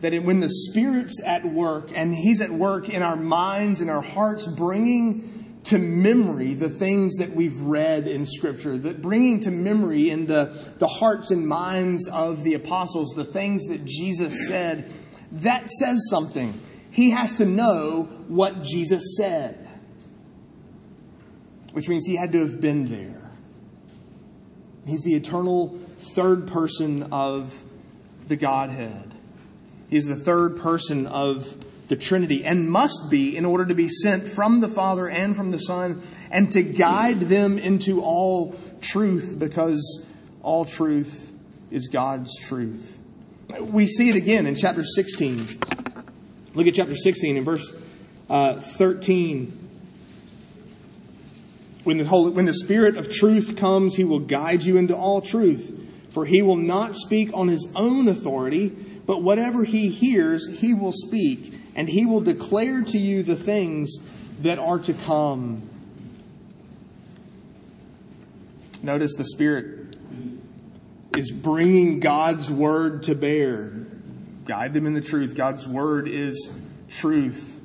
that 0.01 0.13
when 0.23 0.39
the 0.39 0.49
Spirit's 0.49 1.21
at 1.23 1.45
work, 1.45 1.91
and 1.95 2.13
He's 2.13 2.41
at 2.41 2.51
work 2.51 2.89
in 2.89 3.01
our 3.01 3.15
minds 3.15 3.81
and 3.81 3.89
our 3.89 4.01
hearts, 4.01 4.45
bringing 4.47 5.59
to 5.65 5.77
memory 5.77 6.53
the 6.53 6.69
things 6.69 7.17
that 7.17 7.31
we've 7.31 7.59
read 7.61 8.07
in 8.07 8.25
Scripture, 8.25 8.77
that 8.77 9.01
bringing 9.01 9.39
to 9.41 9.51
memory 9.51 10.09
in 10.09 10.25
the, 10.25 10.57
the 10.77 10.87
hearts 10.87 11.31
and 11.31 11.47
minds 11.47 12.07
of 12.07 12.43
the 12.43 12.53
apostles 12.53 13.09
the 13.15 13.25
things 13.25 13.65
that 13.65 13.83
Jesus 13.83 14.47
said, 14.47 14.91
that 15.31 15.69
says 15.69 16.07
something. 16.09 16.59
He 16.89 17.11
has 17.11 17.35
to 17.35 17.45
know 17.45 18.03
what 18.27 18.63
Jesus 18.63 19.17
said, 19.17 19.67
which 21.73 21.89
means 21.89 22.05
he 22.05 22.15
had 22.15 22.31
to 22.31 22.39
have 22.39 22.61
been 22.61 22.85
there. 22.85 23.29
He's 24.85 25.03
the 25.03 25.15
eternal 25.15 25.77
third 25.99 26.47
person 26.47 27.03
of 27.11 27.63
the 28.27 28.35
Godhead. 28.35 29.13
He 29.89 29.97
is 29.97 30.05
the 30.05 30.15
third 30.15 30.57
person 30.57 31.07
of 31.07 31.55
the 31.87 31.95
Trinity 31.95 32.43
and 32.43 32.69
must 32.69 33.09
be 33.09 33.37
in 33.37 33.45
order 33.45 33.65
to 33.65 33.75
be 33.75 33.87
sent 33.87 34.27
from 34.27 34.59
the 34.59 34.67
Father 34.67 35.07
and 35.07 35.35
from 35.35 35.51
the 35.51 35.57
Son 35.57 36.01
and 36.29 36.51
to 36.51 36.61
guide 36.61 37.21
them 37.21 37.57
into 37.57 38.01
all 38.01 38.55
truth 38.81 39.35
because 39.39 40.05
all 40.41 40.65
truth 40.65 41.31
is 41.71 41.87
God's 41.87 42.37
truth. 42.39 42.99
We 43.61 43.85
see 43.87 44.09
it 44.09 44.15
again 44.15 44.45
in 44.45 44.55
chapter 44.55 44.83
16. 44.83 45.47
Look 46.53 46.67
at 46.67 46.73
chapter 46.73 46.95
16 46.95 47.37
in 47.37 47.45
verse 47.45 47.73
uh, 48.29 48.59
13. 48.59 49.69
When 51.83 51.97
the, 51.97 52.05
Holy, 52.05 52.31
when 52.31 52.45
the 52.45 52.53
Spirit 52.53 52.97
of 52.97 53.09
truth 53.09 53.55
comes, 53.55 53.95
He 53.95 54.03
will 54.03 54.19
guide 54.19 54.63
you 54.63 54.75
into 54.75 54.95
all 54.95 55.21
truth. 55.21 55.76
For 56.11 56.25
he 56.25 56.41
will 56.41 56.57
not 56.57 56.95
speak 56.95 57.31
on 57.33 57.47
his 57.47 57.67
own 57.75 58.07
authority, 58.07 58.69
but 59.05 59.21
whatever 59.21 59.63
he 59.63 59.89
hears, 59.89 60.47
he 60.59 60.73
will 60.73 60.91
speak, 60.91 61.53
and 61.75 61.87
he 61.87 62.05
will 62.05 62.21
declare 62.21 62.81
to 62.83 62.97
you 62.97 63.23
the 63.23 63.35
things 63.35 63.97
that 64.41 64.59
are 64.59 64.79
to 64.79 64.93
come. 64.93 65.69
Notice 68.83 69.15
the 69.15 69.25
Spirit 69.25 69.95
is 71.15 71.31
bringing 71.31 71.99
God's 71.99 72.51
word 72.51 73.03
to 73.03 73.15
bear. 73.15 73.73
Guide 74.45 74.73
them 74.73 74.85
in 74.85 74.93
the 74.93 75.01
truth. 75.01 75.35
God's 75.35 75.67
word 75.67 76.07
is 76.07 76.49
truth. 76.89 77.59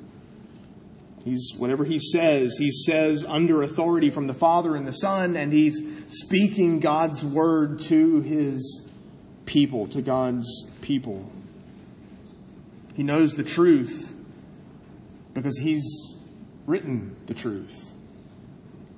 He's 1.23 1.53
whatever 1.55 1.85
he 1.85 1.99
says, 1.99 2.57
he 2.57 2.71
says 2.71 3.23
under 3.23 3.61
authority 3.61 4.09
from 4.09 4.27
the 4.27 4.33
Father 4.33 4.75
and 4.75 4.85
the 4.85 4.91
Son, 4.91 5.37
and 5.37 5.53
he's 5.53 5.79
speaking 6.07 6.79
God's 6.79 7.23
word 7.23 7.79
to 7.81 8.21
his 8.21 8.91
people, 9.45 9.87
to 9.87 10.01
God's 10.01 10.47
people. 10.81 11.29
He 12.95 13.03
knows 13.03 13.33
the 13.33 13.43
truth 13.43 14.15
because 15.33 15.57
he's 15.57 16.15
written 16.65 17.15
the 17.25 17.33
truth. 17.33 17.93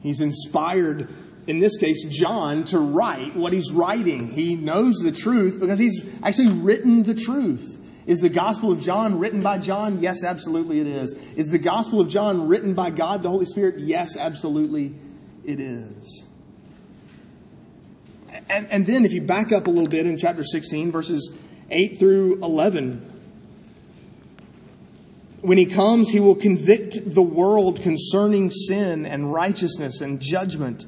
He's 0.01 0.21
inspired, 0.21 1.07
in 1.47 1.59
this 1.59 1.77
case, 1.77 2.03
John 2.09 2.65
to 2.65 2.79
write 2.79 3.35
what 3.35 3.53
he's 3.53 3.71
writing. 3.71 4.27
He 4.27 4.55
knows 4.55 4.97
the 4.97 5.11
truth 5.11 5.59
because 5.59 5.79
he's 5.79 6.05
actually 6.21 6.49
written 6.49 7.01
the 7.01 7.15
truth. 7.15 7.81
Is 8.05 8.19
the 8.19 8.29
Gospel 8.29 8.71
of 8.71 8.81
John 8.81 9.17
written 9.17 9.41
by 9.41 9.57
John? 9.57 9.99
Yes, 9.99 10.23
absolutely 10.23 10.79
it 10.79 10.87
is. 10.87 11.13
Is 11.35 11.47
the 11.47 11.57
Gospel 11.57 12.01
of 12.01 12.09
John 12.09 12.47
written 12.47 12.75
by 12.75 12.91
God, 12.91 13.23
the 13.23 13.29
Holy 13.29 13.45
Spirit? 13.45 13.79
Yes, 13.79 14.15
absolutely 14.15 14.93
it 15.43 15.59
is. 15.59 16.23
And, 18.49 18.67
and 18.71 18.85
then 18.85 19.05
if 19.05 19.13
you 19.13 19.21
back 19.21 19.51
up 19.51 19.67
a 19.67 19.69
little 19.69 19.89
bit 19.89 20.05
in 20.05 20.17
chapter 20.17 20.43
16, 20.43 20.91
verses 20.91 21.31
8 21.69 21.99
through 21.99 22.43
11, 22.43 23.13
when 25.41 25.57
he 25.57 25.65
comes, 25.65 26.09
he 26.09 26.19
will 26.19 26.35
convict 26.35 27.13
the 27.13 27.21
world 27.21 27.81
concerning 27.81 28.49
sin 28.49 29.05
and 29.05 29.31
righteousness 29.31 30.01
and 30.01 30.19
judgment 30.19 30.85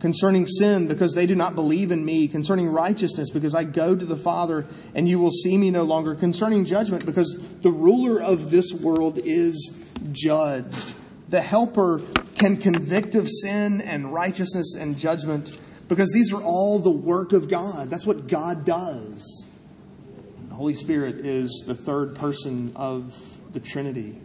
concerning 0.00 0.46
sin 0.46 0.86
because 0.86 1.14
they 1.14 1.26
do 1.26 1.34
not 1.34 1.54
believe 1.54 1.90
in 1.90 2.04
me, 2.04 2.28
concerning 2.28 2.68
righteousness 2.68 3.30
because 3.30 3.54
I 3.54 3.64
go 3.64 3.96
to 3.96 4.04
the 4.04 4.16
Father 4.16 4.66
and 4.94 5.08
you 5.08 5.18
will 5.18 5.30
see 5.30 5.56
me 5.56 5.70
no 5.70 5.82
longer, 5.82 6.14
concerning 6.14 6.64
judgment 6.64 7.04
because 7.04 7.38
the 7.62 7.72
ruler 7.72 8.20
of 8.20 8.50
this 8.50 8.72
world 8.72 9.18
is 9.24 9.74
judged. 10.12 10.94
The 11.28 11.42
helper 11.42 12.02
can 12.36 12.56
convict 12.56 13.14
of 13.14 13.28
sin 13.28 13.80
and 13.80 14.12
righteousness 14.12 14.74
and 14.74 14.96
judgment 14.96 15.58
because 15.88 16.12
these 16.12 16.32
are 16.32 16.42
all 16.42 16.78
the 16.78 16.90
work 16.90 17.32
of 17.32 17.48
God. 17.48 17.90
That's 17.90 18.06
what 18.06 18.28
God 18.28 18.64
does. 18.64 19.46
The 20.48 20.54
Holy 20.54 20.74
Spirit 20.74 21.24
is 21.24 21.64
the 21.66 21.74
third 21.74 22.14
person 22.16 22.72
of 22.76 23.16
the 23.52 23.60
Trinity. 23.60 24.20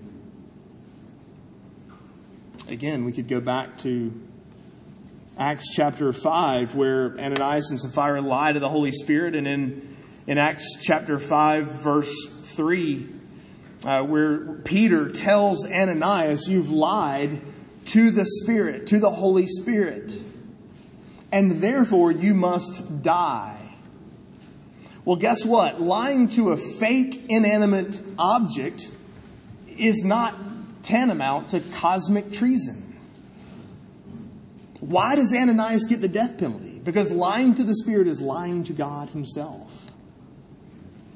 Again, 2.67 3.05
we 3.05 3.11
could 3.11 3.27
go 3.27 3.39
back 3.39 3.77
to 3.79 4.11
Acts 5.37 5.69
chapter 5.73 6.11
5, 6.13 6.75
where 6.75 7.17
Ananias 7.19 7.69
and 7.69 7.79
Sapphira 7.79 8.21
lie 8.21 8.51
to 8.51 8.59
the 8.59 8.69
Holy 8.69 8.91
Spirit, 8.91 9.35
and 9.35 9.47
in, 9.47 9.97
in 10.27 10.37
Acts 10.37 10.77
chapter 10.81 11.17
5, 11.17 11.67
verse 11.81 12.13
3, 12.55 13.07
uh, 13.85 14.03
where 14.03 14.53
Peter 14.63 15.09
tells 15.09 15.65
Ananias, 15.65 16.47
You've 16.47 16.71
lied 16.71 17.41
to 17.85 18.11
the 18.11 18.25
Spirit, 18.25 18.87
to 18.87 18.99
the 18.99 19.09
Holy 19.09 19.47
Spirit. 19.47 20.13
And 21.33 21.63
therefore 21.63 22.11
you 22.11 22.35
must 22.35 23.01
die. 23.01 23.59
Well, 25.03 25.15
guess 25.15 25.43
what? 25.43 25.81
Lying 25.81 26.29
to 26.29 26.51
a 26.51 26.57
fake 26.57 27.25
inanimate 27.27 27.99
object 28.19 28.89
is 29.67 30.03
not 30.05 30.35
tantamount 30.83 31.49
to 31.49 31.59
cosmic 31.59 32.31
treason. 32.31 32.97
Why 34.79 35.15
does 35.15 35.33
Ananias 35.33 35.85
get 35.85 36.01
the 36.01 36.07
death 36.07 36.37
penalty? 36.37 36.79
Because 36.83 37.11
lying 37.11 37.55
to 37.55 37.63
the 37.63 37.75
Spirit 37.75 38.07
is 38.07 38.21
lying 38.21 38.63
to 38.65 38.73
God 38.73 39.09
Himself. 39.09 39.91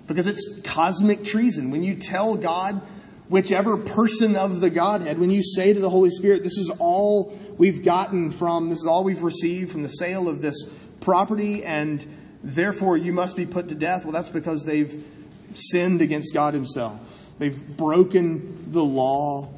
Because 0.07 0.25
it's 0.25 0.61
cosmic 0.63 1.23
treason. 1.23 1.69
When 1.69 1.83
you 1.83 1.95
tell 1.95 2.35
God, 2.35 2.81
whichever 3.29 3.77
person 3.77 4.35
of 4.35 4.61
the 4.61 4.69
Godhead, 4.69 5.19
when 5.19 5.29
you 5.29 5.43
say 5.43 5.73
to 5.73 5.79
the 5.79 5.89
Holy 5.89 6.09
Spirit, 6.09 6.43
this 6.43 6.57
is 6.57 6.71
all 6.79 7.37
we've 7.57 7.83
gotten 7.83 8.31
from, 8.31 8.69
this 8.69 8.79
is 8.79 8.87
all 8.87 9.03
we've 9.03 9.23
received 9.23 9.71
from 9.71 9.83
the 9.83 9.89
sale 9.89 10.27
of 10.27 10.41
this 10.41 10.55
property, 10.99 11.63
and 11.63 12.05
therefore 12.43 12.97
you 12.97 13.13
must 13.13 13.35
be 13.35 13.45
put 13.45 13.69
to 13.69 13.75
death, 13.75 14.03
well, 14.03 14.13
that's 14.13 14.29
because 14.29 14.63
they've 14.63 15.05
sinned 15.53 16.01
against 16.01 16.33
God 16.33 16.53
Himself. 16.53 16.99
They've 17.39 17.77
broken 17.77 18.71
the 18.71 18.83
law 18.83 19.49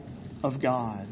of 0.43 0.59
God. 0.59 1.07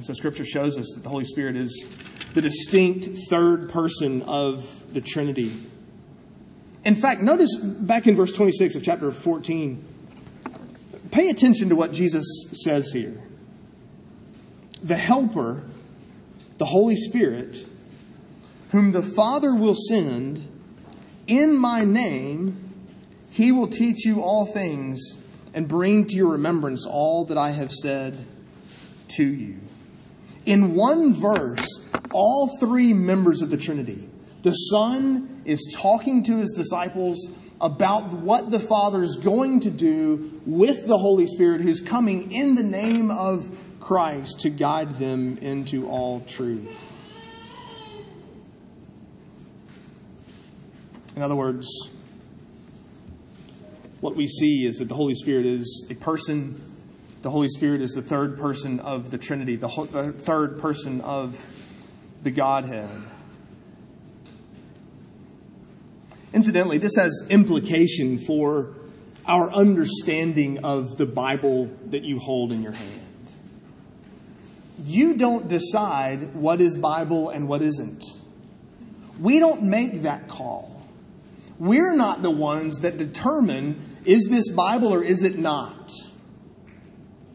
So 0.00 0.12
Scripture 0.12 0.44
shows 0.44 0.78
us 0.78 0.92
that 0.94 1.02
the 1.02 1.08
Holy 1.08 1.24
Spirit 1.24 1.56
is 1.56 1.84
the 2.34 2.42
distinct 2.42 3.08
third 3.30 3.70
person 3.70 4.22
of 4.22 4.92
the 4.92 5.00
Trinity. 5.00 5.52
In 6.86 6.94
fact, 6.94 7.20
notice 7.20 7.56
back 7.56 8.06
in 8.06 8.14
verse 8.14 8.32
26 8.32 8.76
of 8.76 8.84
chapter 8.84 9.10
14, 9.10 9.84
pay 11.10 11.28
attention 11.30 11.68
to 11.70 11.74
what 11.74 11.92
Jesus 11.92 12.24
says 12.52 12.92
here. 12.92 13.20
The 14.84 14.94
Helper, 14.94 15.64
the 16.58 16.64
Holy 16.64 16.94
Spirit, 16.94 17.66
whom 18.70 18.92
the 18.92 19.02
Father 19.02 19.52
will 19.52 19.74
send 19.74 20.48
in 21.26 21.56
my 21.56 21.82
name, 21.82 22.72
he 23.30 23.50
will 23.50 23.66
teach 23.66 24.06
you 24.06 24.22
all 24.22 24.46
things 24.46 25.16
and 25.54 25.66
bring 25.66 26.06
to 26.06 26.14
your 26.14 26.28
remembrance 26.28 26.86
all 26.86 27.24
that 27.24 27.36
I 27.36 27.50
have 27.50 27.72
said 27.72 28.16
to 29.16 29.24
you. 29.24 29.56
In 30.44 30.76
one 30.76 31.12
verse, 31.12 31.66
all 32.12 32.48
three 32.60 32.94
members 32.94 33.42
of 33.42 33.50
the 33.50 33.56
Trinity, 33.56 34.08
the 34.42 34.52
Son 34.52 35.35
is 35.46 35.76
talking 35.80 36.22
to 36.24 36.38
his 36.38 36.52
disciples 36.52 37.30
about 37.60 38.12
what 38.12 38.50
the 38.50 38.60
Father 38.60 39.02
is 39.02 39.16
going 39.16 39.60
to 39.60 39.70
do 39.70 40.40
with 40.44 40.86
the 40.86 40.98
Holy 40.98 41.26
Spirit 41.26 41.62
who's 41.62 41.80
coming 41.80 42.32
in 42.32 42.54
the 42.54 42.62
name 42.62 43.10
of 43.10 43.56
Christ 43.80 44.40
to 44.40 44.50
guide 44.50 44.96
them 44.96 45.38
into 45.38 45.88
all 45.88 46.20
truth. 46.20 46.92
In 51.14 51.22
other 51.22 51.36
words, 51.36 51.66
what 54.00 54.14
we 54.16 54.26
see 54.26 54.66
is 54.66 54.76
that 54.78 54.88
the 54.88 54.94
Holy 54.94 55.14
Spirit 55.14 55.46
is 55.46 55.86
a 55.88 55.94
person 55.94 56.60
the 57.26 57.30
Holy 57.30 57.48
Spirit 57.48 57.80
is 57.80 57.90
the 57.90 58.02
third 58.02 58.38
person 58.38 58.78
of 58.78 59.10
the 59.10 59.18
Trinity, 59.18 59.56
the, 59.56 59.66
the 59.90 60.12
third 60.12 60.60
person 60.60 61.00
of 61.00 61.44
the 62.22 62.30
Godhead. 62.30 62.88
Incidentally, 66.36 66.76
this 66.76 66.96
has 66.96 67.26
implication 67.30 68.18
for 68.18 68.74
our 69.26 69.50
understanding 69.50 70.62
of 70.66 70.98
the 70.98 71.06
Bible 71.06 71.70
that 71.86 72.04
you 72.04 72.18
hold 72.18 72.52
in 72.52 72.62
your 72.62 72.74
hand. 72.74 73.32
You 74.84 75.14
don't 75.14 75.48
decide 75.48 76.34
what 76.34 76.60
is 76.60 76.76
Bible 76.76 77.30
and 77.30 77.48
what 77.48 77.62
isn't. 77.62 78.04
We 79.18 79.38
don't 79.38 79.62
make 79.62 80.02
that 80.02 80.28
call. 80.28 80.86
We're 81.58 81.94
not 81.96 82.20
the 82.20 82.30
ones 82.30 82.80
that 82.80 82.98
determine 82.98 83.80
is 84.04 84.28
this 84.28 84.50
Bible 84.50 84.92
or 84.92 85.02
is 85.02 85.22
it 85.22 85.38
not? 85.38 85.90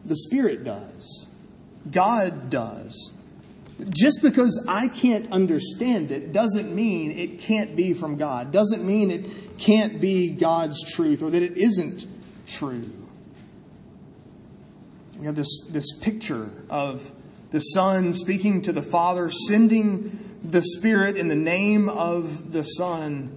The 0.04 0.14
Spirit 0.14 0.62
does. 0.62 1.26
God 1.90 2.50
does. 2.50 3.10
Just 3.88 4.22
because 4.22 4.64
I 4.68 4.88
can't 4.88 5.30
understand 5.32 6.10
it 6.10 6.32
doesn't 6.32 6.74
mean 6.74 7.10
it 7.10 7.40
can't 7.40 7.74
be 7.74 7.94
from 7.94 8.16
God. 8.16 8.52
Doesn't 8.52 8.84
mean 8.84 9.10
it 9.10 9.58
can't 9.58 10.00
be 10.00 10.28
God's 10.28 10.82
truth 10.92 11.22
or 11.22 11.30
that 11.30 11.42
it 11.42 11.56
isn't 11.56 12.06
true. 12.46 12.90
We 15.18 15.26
have 15.26 15.36
this, 15.36 15.64
this 15.70 15.96
picture 16.00 16.50
of 16.68 17.10
the 17.50 17.60
Son 17.60 18.12
speaking 18.12 18.62
to 18.62 18.72
the 18.72 18.82
Father, 18.82 19.30
sending 19.30 20.38
the 20.42 20.62
Spirit 20.62 21.16
in 21.16 21.28
the 21.28 21.36
name 21.36 21.88
of 21.88 22.52
the 22.52 22.64
Son 22.64 23.36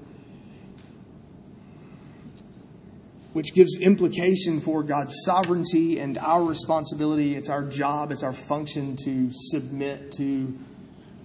which 3.35 3.53
gives 3.53 3.77
implication 3.81 4.61
for 4.61 4.81
God's 4.81 5.13
sovereignty 5.25 5.99
and 5.99 6.17
our 6.17 6.41
responsibility. 6.41 7.35
It's 7.35 7.49
our 7.49 7.63
job, 7.63 8.13
it's 8.13 8.23
our 8.23 8.31
function 8.31 8.95
to 9.03 9.27
submit 9.29 10.13
to 10.13 10.57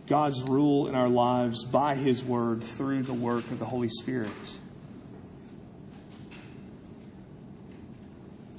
God's 0.08 0.42
rule 0.42 0.88
in 0.88 0.96
our 0.96 1.08
lives 1.08 1.62
by 1.62 1.94
His 1.94 2.24
Word 2.24 2.64
through 2.64 3.04
the 3.04 3.14
work 3.14 3.48
of 3.52 3.60
the 3.60 3.64
Holy 3.64 3.88
Spirit. 3.88 4.28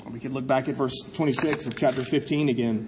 We 0.10 0.22
could 0.22 0.32
look 0.32 0.48
back 0.48 0.70
at 0.70 0.76
verse 0.76 1.02
26 1.14 1.66
of 1.66 1.76
chapter 1.76 2.06
15 2.06 2.48
again. 2.48 2.88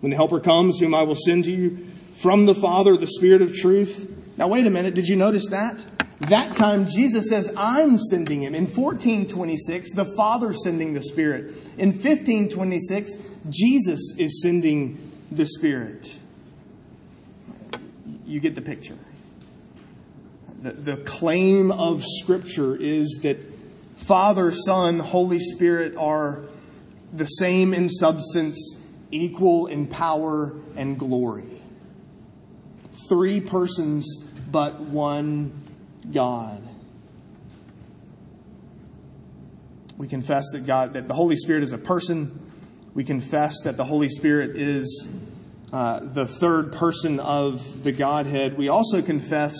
When 0.00 0.08
the 0.08 0.16
Helper 0.16 0.40
comes, 0.40 0.80
whom 0.80 0.94
I 0.94 1.02
will 1.02 1.14
send 1.14 1.44
to 1.44 1.52
you 1.52 1.88
from 2.22 2.46
the 2.46 2.54
Father, 2.54 2.96
the 2.96 3.06
Spirit 3.06 3.42
of 3.42 3.54
truth. 3.54 4.10
Now, 4.38 4.48
wait 4.48 4.66
a 4.66 4.70
minute. 4.70 4.94
Did 4.94 5.08
you 5.08 5.16
notice 5.16 5.48
that? 5.50 5.84
That 6.28 6.54
time, 6.56 6.86
Jesus 6.86 7.28
says, 7.28 7.52
I'm 7.56 7.98
sending 7.98 8.42
him. 8.42 8.54
In 8.54 8.64
1426, 8.64 9.92
the 9.92 10.04
Father 10.16 10.52
sending 10.52 10.94
the 10.94 11.02
Spirit. 11.02 11.54
In 11.76 11.90
1526, 11.90 13.16
Jesus 13.50 14.14
is 14.16 14.40
sending 14.40 15.10
the 15.30 15.44
Spirit. 15.44 16.14
You 18.24 18.40
get 18.40 18.54
the 18.54 18.62
picture. 18.62 18.96
The, 20.62 20.72
the 20.72 20.96
claim 20.98 21.70
of 21.70 22.02
Scripture 22.04 22.74
is 22.74 23.18
that 23.22 23.38
Father, 23.96 24.50
Son, 24.50 25.00
Holy 25.00 25.38
Spirit 25.38 25.94
are 25.96 26.40
the 27.12 27.26
same 27.26 27.74
in 27.74 27.88
substance, 27.88 28.78
equal 29.10 29.66
in 29.66 29.86
power 29.86 30.54
and 30.74 30.98
glory. 30.98 31.60
Three 33.08 33.40
persons, 33.40 34.24
but 34.50 34.80
one 34.80 35.63
God. 36.12 36.62
We 39.96 40.08
confess 40.08 40.50
that 40.52 40.66
God, 40.66 40.94
that 40.94 41.08
the 41.08 41.14
Holy 41.14 41.36
Spirit 41.36 41.62
is 41.62 41.72
a 41.72 41.78
person. 41.78 42.40
We 42.94 43.04
confess 43.04 43.62
that 43.62 43.76
the 43.76 43.84
Holy 43.84 44.08
Spirit 44.08 44.56
is 44.56 45.08
uh, 45.72 46.00
the 46.00 46.26
third 46.26 46.72
person 46.72 47.20
of 47.20 47.84
the 47.84 47.92
Godhead. 47.92 48.56
We 48.56 48.68
also 48.68 49.02
confess 49.02 49.56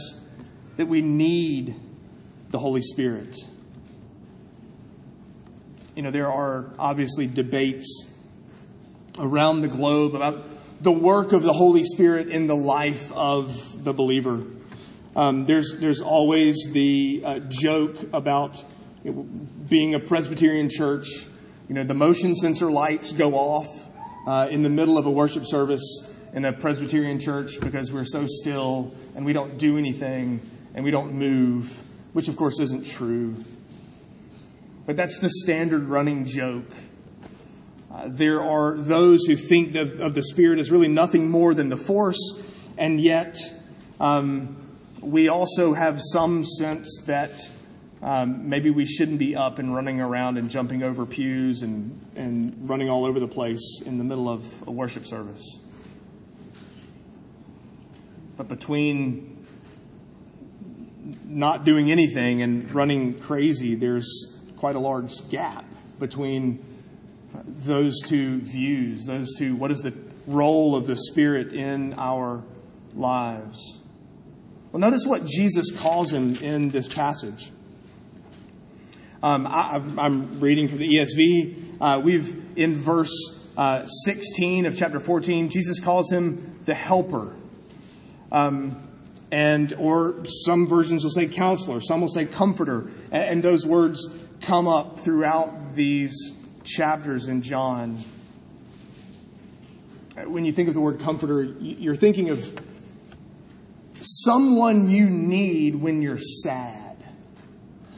that 0.77 0.87
we 0.87 1.03
need 1.03 1.77
the 2.51 2.59
Holy 2.59 2.83
Spirit. 2.83 3.37
You 5.97 6.03
know, 6.03 6.11
there 6.11 6.31
are 6.31 6.73
obviously 6.79 7.27
debates 7.27 8.09
around 9.19 9.61
the 9.61 9.69
globe 9.69 10.15
about 10.15 10.45
the 10.81 10.93
work 10.93 11.33
of 11.33 11.43
the 11.43 11.53
Holy 11.53 11.85
Spirit 11.85 12.29
in 12.29 12.47
the 12.47 12.57
life 12.57 13.13
of 13.13 13.85
the 13.85 13.93
believer. 13.93 14.45
Um, 15.17 15.47
there's 15.47 15.79
there's 15.79 16.01
always 16.01 16.57
the 16.73 17.23
uh, 17.25 17.39
joke 17.49 17.97
about 18.13 18.65
being 19.69 19.95
a 19.95 20.01
Presbyterian 20.01 20.69
church. 20.69 21.27
You 21.69 21.77
know, 21.77 21.85
the 21.85 21.95
motion 21.95 22.35
sensor 22.35 22.71
lights 22.71 23.13
go 23.13 23.35
off 23.35 23.89
uh, 24.27 24.49
in 24.51 24.63
the 24.63 24.71
middle 24.71 24.99
of 24.99 25.07
a 25.07 25.11
worship 25.11 25.47
service 25.47 26.05
in 26.33 26.45
a 26.45 26.53
Presbyterian 26.53 27.21
church 27.21 27.61
because 27.61 27.93
we're 27.93 28.05
so 28.05 28.27
still 28.27 28.93
and 29.15 29.25
we 29.25 29.33
don't 29.33 29.57
do 29.57 29.79
anything 29.79 30.41
and 30.75 30.85
we 30.85 30.91
don't 30.91 31.13
move, 31.13 31.73
which 32.13 32.27
of 32.27 32.37
course 32.37 32.59
isn't 32.59 32.85
true. 32.85 33.37
But 34.85 34.97
that's 34.97 35.21
the 35.21 35.31
standard 35.31 35.85
running 35.85 36.25
joke. 36.25 36.71
Uh, 37.91 38.09
there 38.09 38.43
are 38.43 38.77
those 38.77 39.25
who 39.27 39.37
think 39.37 39.77
of, 39.77 40.01
of, 40.01 40.15
the 40.17 40.23
Spirit 40.25 40.59
as 40.59 40.73
really 40.73 40.89
nothing 40.89 41.31
more 41.31 41.55
than 41.55 41.69
the 41.69 41.77
force, 41.77 42.19
and 42.77 43.01
yet 43.01 43.39
um, 44.01 44.64
we 45.05 45.29
also 45.29 45.75
have 45.75 46.01
some 46.01 46.45
sense 46.45 47.03
that 47.07 47.31
um, 48.03 48.49
maybe 48.49 48.71
we 48.71 48.85
shouldn't 48.85 49.19
be 49.19 49.37
up 49.37 49.59
and 49.59 49.75
running 49.75 50.01
around 50.01 50.39
and 50.39 50.51
jumping 50.51 50.83
over 50.83 51.07
pews 51.07 51.63
and, 51.63 52.01
and 52.17 52.69
running 52.69 52.91
all 52.91 53.05
over 53.05 53.21
the 53.21 53.29
place 53.29 53.81
in 53.85 53.99
the 53.99 54.05
middle 54.05 54.29
of 54.29 54.45
a 54.67 54.71
worship 54.71 55.07
service. 55.07 55.59
But 58.37 58.49
between 58.49 59.47
not 61.25 61.65
doing 61.65 61.91
anything 61.91 62.43
and 62.43 62.71
running 62.75 63.19
crazy, 63.19 63.75
there's 63.75 64.39
quite 64.57 64.77
a 64.77 64.81
large 64.81 65.29
gap 65.31 65.65
between 65.99 66.65
those 67.47 68.01
two 68.03 68.41
views, 68.41 69.05
those 69.07 69.35
two, 69.39 69.55
what 69.57 69.71
is 69.71 69.81
the 69.81 69.95
role 70.27 70.75
of 70.75 70.87
the 70.87 70.97
Spirit 70.97 71.53
in 71.53 71.95
our 71.97 72.43
lives? 72.95 73.79
Well, 74.75 74.81
notice 74.81 75.07
what 75.07 75.25
Jesus 75.25 75.71
calls 75.71 76.13
him 76.13 76.35
in 76.35 76.69
this 76.69 76.89
passage. 76.89 77.53
Um, 79.23 79.47
I, 79.47 79.77
am 79.77 80.41
reading 80.41 80.67
from 80.67 80.79
the 80.79 80.97
ESV. 80.97 81.77
Uh, 81.81 82.01
we've, 82.01 82.59
in 82.59 82.75
verse 82.75 83.13
uh, 83.57 83.87
16 83.87 84.67
of 84.67 84.77
chapter 84.77 84.99
14, 84.99 85.49
Jesus 85.49 85.79
calls 85.79 86.11
him 86.11 86.59
the 86.65 86.75
helper. 86.75 87.33
Um, 88.33 88.83
and 89.31 89.73
or 89.75 90.17
some 90.27 90.67
versions 90.67 91.05
will 91.05 91.13
say 91.13 91.29
counselor, 91.29 91.81
some 91.81 92.01
will 92.01 92.09
say 92.09 92.25
comforter, 92.25 92.91
and, 93.13 93.23
and 93.23 93.43
those 93.45 93.65
words 93.65 94.09
come 94.41 94.67
up 94.67 94.99
throughout 94.99 95.77
these 95.77 96.33
chapters 96.65 97.29
in 97.29 97.43
John. 97.43 98.01
When 100.25 100.45
you 100.45 100.51
think 100.51 100.67
of 100.67 100.75
the 100.75 100.81
word 100.81 100.99
comforter, 100.99 101.45
you're 101.45 101.95
thinking 101.95 102.31
of 102.31 102.74
someone 104.05 104.89
you 104.89 105.09
need 105.09 105.77
when 105.77 106.03
you're 106.03 106.19
sad. 106.19 106.95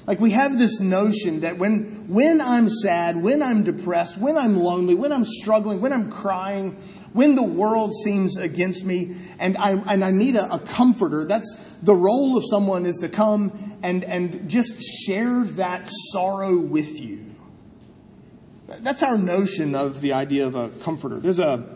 Like 0.07 0.21
we 0.21 0.31
have 0.31 0.57
this 0.57 0.79
notion 0.79 1.41
that 1.41 1.59
when, 1.59 2.09
when 2.09 2.41
I'm 2.41 2.71
sad, 2.71 3.21
when 3.21 3.43
I'm 3.43 3.65
depressed, 3.65 4.17
when 4.17 4.39
I'm 4.39 4.57
lonely, 4.57 4.95
when 4.95 5.13
I'm 5.13 5.25
struggling, 5.25 5.81
when 5.81 5.93
I'm 5.93 6.11
crying, 6.11 6.77
when 7.13 7.35
the 7.35 7.43
world 7.43 7.93
seems 8.05 8.37
against 8.37 8.85
me 8.85 9.17
and 9.39 9.57
I, 9.57 9.73
and 9.73 10.05
I 10.05 10.13
need 10.13 10.37
a, 10.37 10.55
a 10.55 10.59
comforter, 10.61 11.25
that's 11.25 11.53
the 11.83 11.95
role 11.95 12.37
of 12.37 12.45
someone 12.49 12.87
is 12.87 12.99
to 12.99 13.09
come 13.09 13.79
and, 13.83 14.05
and 14.05 14.49
just 14.49 14.81
share 14.81 15.43
that 15.43 15.89
sorrow 16.13 16.57
with 16.57 17.01
you. 17.01 17.25
That's 18.69 19.03
our 19.03 19.19
notion 19.19 19.75
of 19.75 20.01
the 20.01 20.13
idea 20.13 20.47
of 20.47 20.55
a 20.55 20.69
comforter. 20.69 21.19
There's 21.19 21.39
a, 21.39 21.76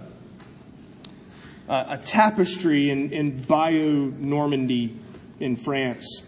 a, 1.70 1.98
tapestry 2.04 2.90
in, 2.90 3.12
in 3.12 3.42
Bayeux, 3.42 4.12
Normandy, 4.18 4.96
in 5.38 5.56
France, 5.56 6.22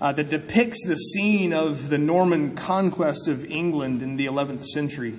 uh, 0.00 0.12
that 0.12 0.30
depicts 0.30 0.84
the 0.86 0.96
scene 0.96 1.52
of 1.52 1.88
the 1.88 1.98
Norman 1.98 2.56
conquest 2.56 3.28
of 3.28 3.44
England 3.44 4.02
in 4.02 4.16
the 4.16 4.26
11th 4.26 4.64
century. 4.64 5.14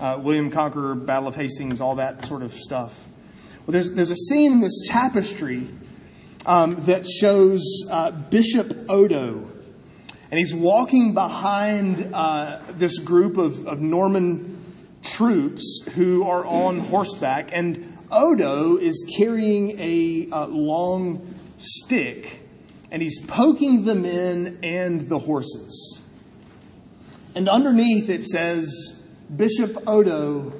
Uh, 0.00 0.18
William 0.20 0.50
Conqueror, 0.50 0.94
Battle 0.94 1.28
of 1.28 1.36
Hastings, 1.36 1.80
all 1.80 1.96
that 1.96 2.24
sort 2.24 2.42
of 2.42 2.52
stuff. 2.54 2.98
Well, 3.66 3.72
there's, 3.72 3.92
there's 3.92 4.10
a 4.10 4.16
scene 4.16 4.52
in 4.52 4.60
this 4.60 4.86
tapestry 4.88 5.68
um, 6.46 6.76
that 6.82 7.06
shows 7.06 7.62
uh, 7.90 8.10
Bishop 8.10 8.90
Odo. 8.90 9.50
And 10.30 10.38
he's 10.38 10.54
walking 10.54 11.14
behind 11.14 12.10
uh, 12.12 12.60
this 12.70 12.98
group 12.98 13.36
of, 13.36 13.66
of 13.66 13.80
Norman 13.80 14.56
troops 15.02 15.82
who 15.94 16.24
are 16.24 16.44
on 16.44 16.80
horseback. 16.80 17.50
And 17.52 17.95
Odo 18.10 18.76
is 18.76 19.04
carrying 19.16 19.78
a 19.78 20.28
uh, 20.30 20.46
long 20.46 21.34
stick 21.58 22.40
and 22.90 23.02
he's 23.02 23.20
poking 23.26 23.84
the 23.84 23.94
men 23.94 24.58
and 24.62 25.08
the 25.08 25.18
horses. 25.18 26.00
And 27.34 27.48
underneath 27.48 28.08
it 28.08 28.24
says, 28.24 28.94
Bishop 29.34 29.88
Odo 29.88 30.52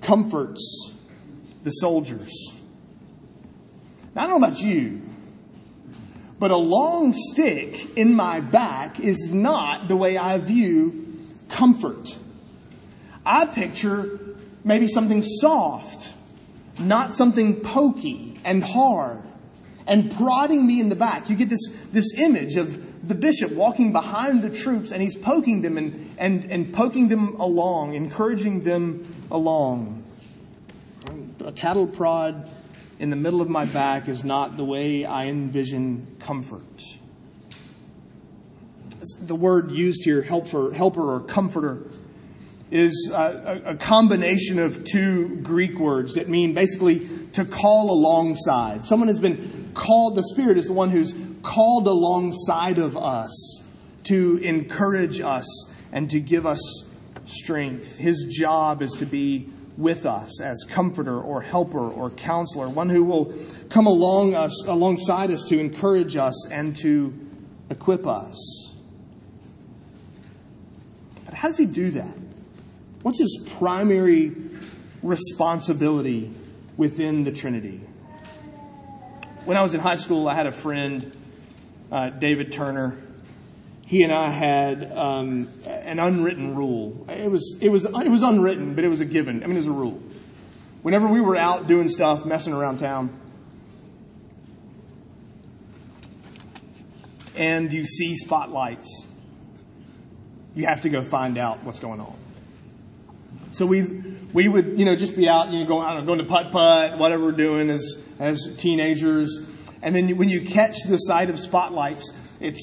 comforts 0.00 0.92
the 1.62 1.70
soldiers. 1.70 2.32
Now, 4.14 4.24
I 4.24 4.26
don't 4.28 4.40
know 4.40 4.46
about 4.46 4.60
you, 4.60 5.02
but 6.38 6.50
a 6.50 6.56
long 6.56 7.12
stick 7.12 7.96
in 7.96 8.14
my 8.14 8.40
back 8.40 9.00
is 9.00 9.30
not 9.30 9.88
the 9.88 9.96
way 9.96 10.16
I 10.16 10.38
view 10.38 11.18
comfort. 11.48 12.16
I 13.24 13.46
picture 13.46 14.20
maybe 14.64 14.88
something 14.88 15.22
soft, 15.22 16.12
not 16.78 17.14
something 17.14 17.60
pokey 17.60 18.38
and 18.44 18.62
hard 18.62 19.22
and 19.86 20.14
prodding 20.16 20.66
me 20.66 20.80
in 20.80 20.88
the 20.88 20.96
back. 20.96 21.30
You 21.30 21.36
get 21.36 21.48
this, 21.48 21.66
this 21.92 22.18
image 22.18 22.56
of 22.56 23.08
the 23.08 23.14
bishop 23.14 23.52
walking 23.52 23.92
behind 23.92 24.42
the 24.42 24.50
troops 24.50 24.90
and 24.90 25.00
he's 25.00 25.16
poking 25.16 25.62
them 25.62 25.78
and, 25.78 26.14
and, 26.18 26.44
and 26.50 26.72
poking 26.72 27.08
them 27.08 27.40
along, 27.40 27.94
encouraging 27.94 28.62
them 28.62 29.06
along. 29.30 30.02
A 31.44 31.52
cattle 31.52 31.86
prod 31.86 32.50
in 32.98 33.10
the 33.10 33.16
middle 33.16 33.40
of 33.40 33.48
my 33.48 33.64
back 33.64 34.08
is 34.08 34.24
not 34.24 34.56
the 34.56 34.64
way 34.64 35.04
I 35.04 35.26
envision 35.26 36.16
comfort. 36.18 36.82
The 39.20 39.36
word 39.36 39.70
used 39.70 40.04
here, 40.04 40.22
helper, 40.22 40.72
helper 40.72 41.14
or 41.14 41.20
comforter, 41.20 41.84
is 42.70 43.12
a, 43.14 43.76
combination 43.78 44.58
of 44.58 44.82
two 44.84 45.36
Greek 45.42 45.78
words 45.78 46.14
that 46.14 46.28
mean 46.28 46.52
basically 46.52 47.08
to 47.32 47.44
call 47.44 47.90
alongside. 47.90 48.84
Someone 48.84 49.08
has 49.08 49.20
been 49.20 49.70
called, 49.74 50.16
the 50.16 50.24
Spirit 50.24 50.58
is 50.58 50.66
the 50.66 50.72
one 50.72 50.90
who's 50.90 51.14
called 51.42 51.86
alongside 51.86 52.78
of 52.78 52.96
us 52.96 53.60
to 54.04 54.38
encourage 54.38 55.20
us 55.20 55.46
and 55.92 56.10
to 56.10 56.18
give 56.18 56.44
us 56.44 56.60
strength. 57.24 57.98
His 57.98 58.26
job 58.30 58.82
is 58.82 58.92
to 58.94 59.06
be 59.06 59.48
with 59.76 60.06
us 60.06 60.40
as 60.40 60.64
comforter 60.68 61.20
or 61.20 61.42
helper 61.42 61.90
or 61.90 62.10
counselor, 62.10 62.68
one 62.68 62.88
who 62.88 63.04
will 63.04 63.32
come 63.68 63.86
along 63.86 64.34
us, 64.34 64.64
alongside 64.66 65.30
us 65.30 65.44
to 65.48 65.58
encourage 65.58 66.16
us 66.16 66.48
and 66.50 66.74
to 66.76 67.14
equip 67.70 68.06
us. 68.06 68.72
But 71.24 71.34
how 71.34 71.48
does 71.48 71.58
he 71.58 71.66
do 71.66 71.90
that? 71.90 72.25
What's 73.06 73.20
his 73.20 73.38
primary 73.58 74.34
responsibility 75.00 76.32
within 76.76 77.22
the 77.22 77.30
Trinity? 77.30 77.80
When 79.44 79.56
I 79.56 79.62
was 79.62 79.74
in 79.74 79.80
high 79.80 79.94
school, 79.94 80.28
I 80.28 80.34
had 80.34 80.48
a 80.48 80.50
friend, 80.50 81.16
uh, 81.92 82.10
David 82.10 82.50
Turner. 82.50 82.98
He 83.82 84.02
and 84.02 84.12
I 84.12 84.30
had 84.30 84.90
um, 84.90 85.48
an 85.68 86.00
unwritten 86.00 86.56
rule. 86.56 87.06
It 87.08 87.30
was 87.30 87.56
it 87.60 87.68
was 87.68 87.84
it 87.84 88.10
was 88.10 88.24
unwritten, 88.24 88.74
but 88.74 88.82
it 88.82 88.88
was 88.88 89.00
a 89.00 89.04
given. 89.04 89.44
I 89.44 89.46
mean, 89.46 89.54
it 89.54 89.60
was 89.60 89.68
a 89.68 89.72
rule. 89.72 90.02
Whenever 90.82 91.06
we 91.06 91.20
were 91.20 91.36
out 91.36 91.68
doing 91.68 91.88
stuff, 91.88 92.24
messing 92.24 92.54
around 92.54 92.78
town, 92.78 93.16
and 97.36 97.72
you 97.72 97.84
see 97.84 98.16
spotlights, 98.16 99.06
you 100.56 100.66
have 100.66 100.80
to 100.80 100.88
go 100.88 101.04
find 101.04 101.38
out 101.38 101.62
what's 101.62 101.78
going 101.78 102.00
on. 102.00 102.25
So 103.56 103.64
we 103.64 103.84
we 104.34 104.48
would 104.48 104.78
you 104.78 104.84
know 104.84 104.94
just 104.94 105.16
be 105.16 105.30
out 105.30 105.50
you 105.50 105.60
know 105.60 105.64
going 105.64 105.86
I 105.86 105.94
don't 105.94 106.00
know, 106.00 106.06
going 106.06 106.18
to 106.18 106.26
putt 106.26 106.52
putt 106.52 106.98
whatever 106.98 107.24
we're 107.24 107.32
doing 107.32 107.70
as 107.70 107.96
as 108.18 108.50
teenagers, 108.58 109.40
and 109.80 109.96
then 109.96 110.14
when 110.18 110.28
you 110.28 110.42
catch 110.42 110.76
the 110.86 110.98
sight 110.98 111.30
of 111.30 111.38
spotlights, 111.38 112.12
it's 112.38 112.62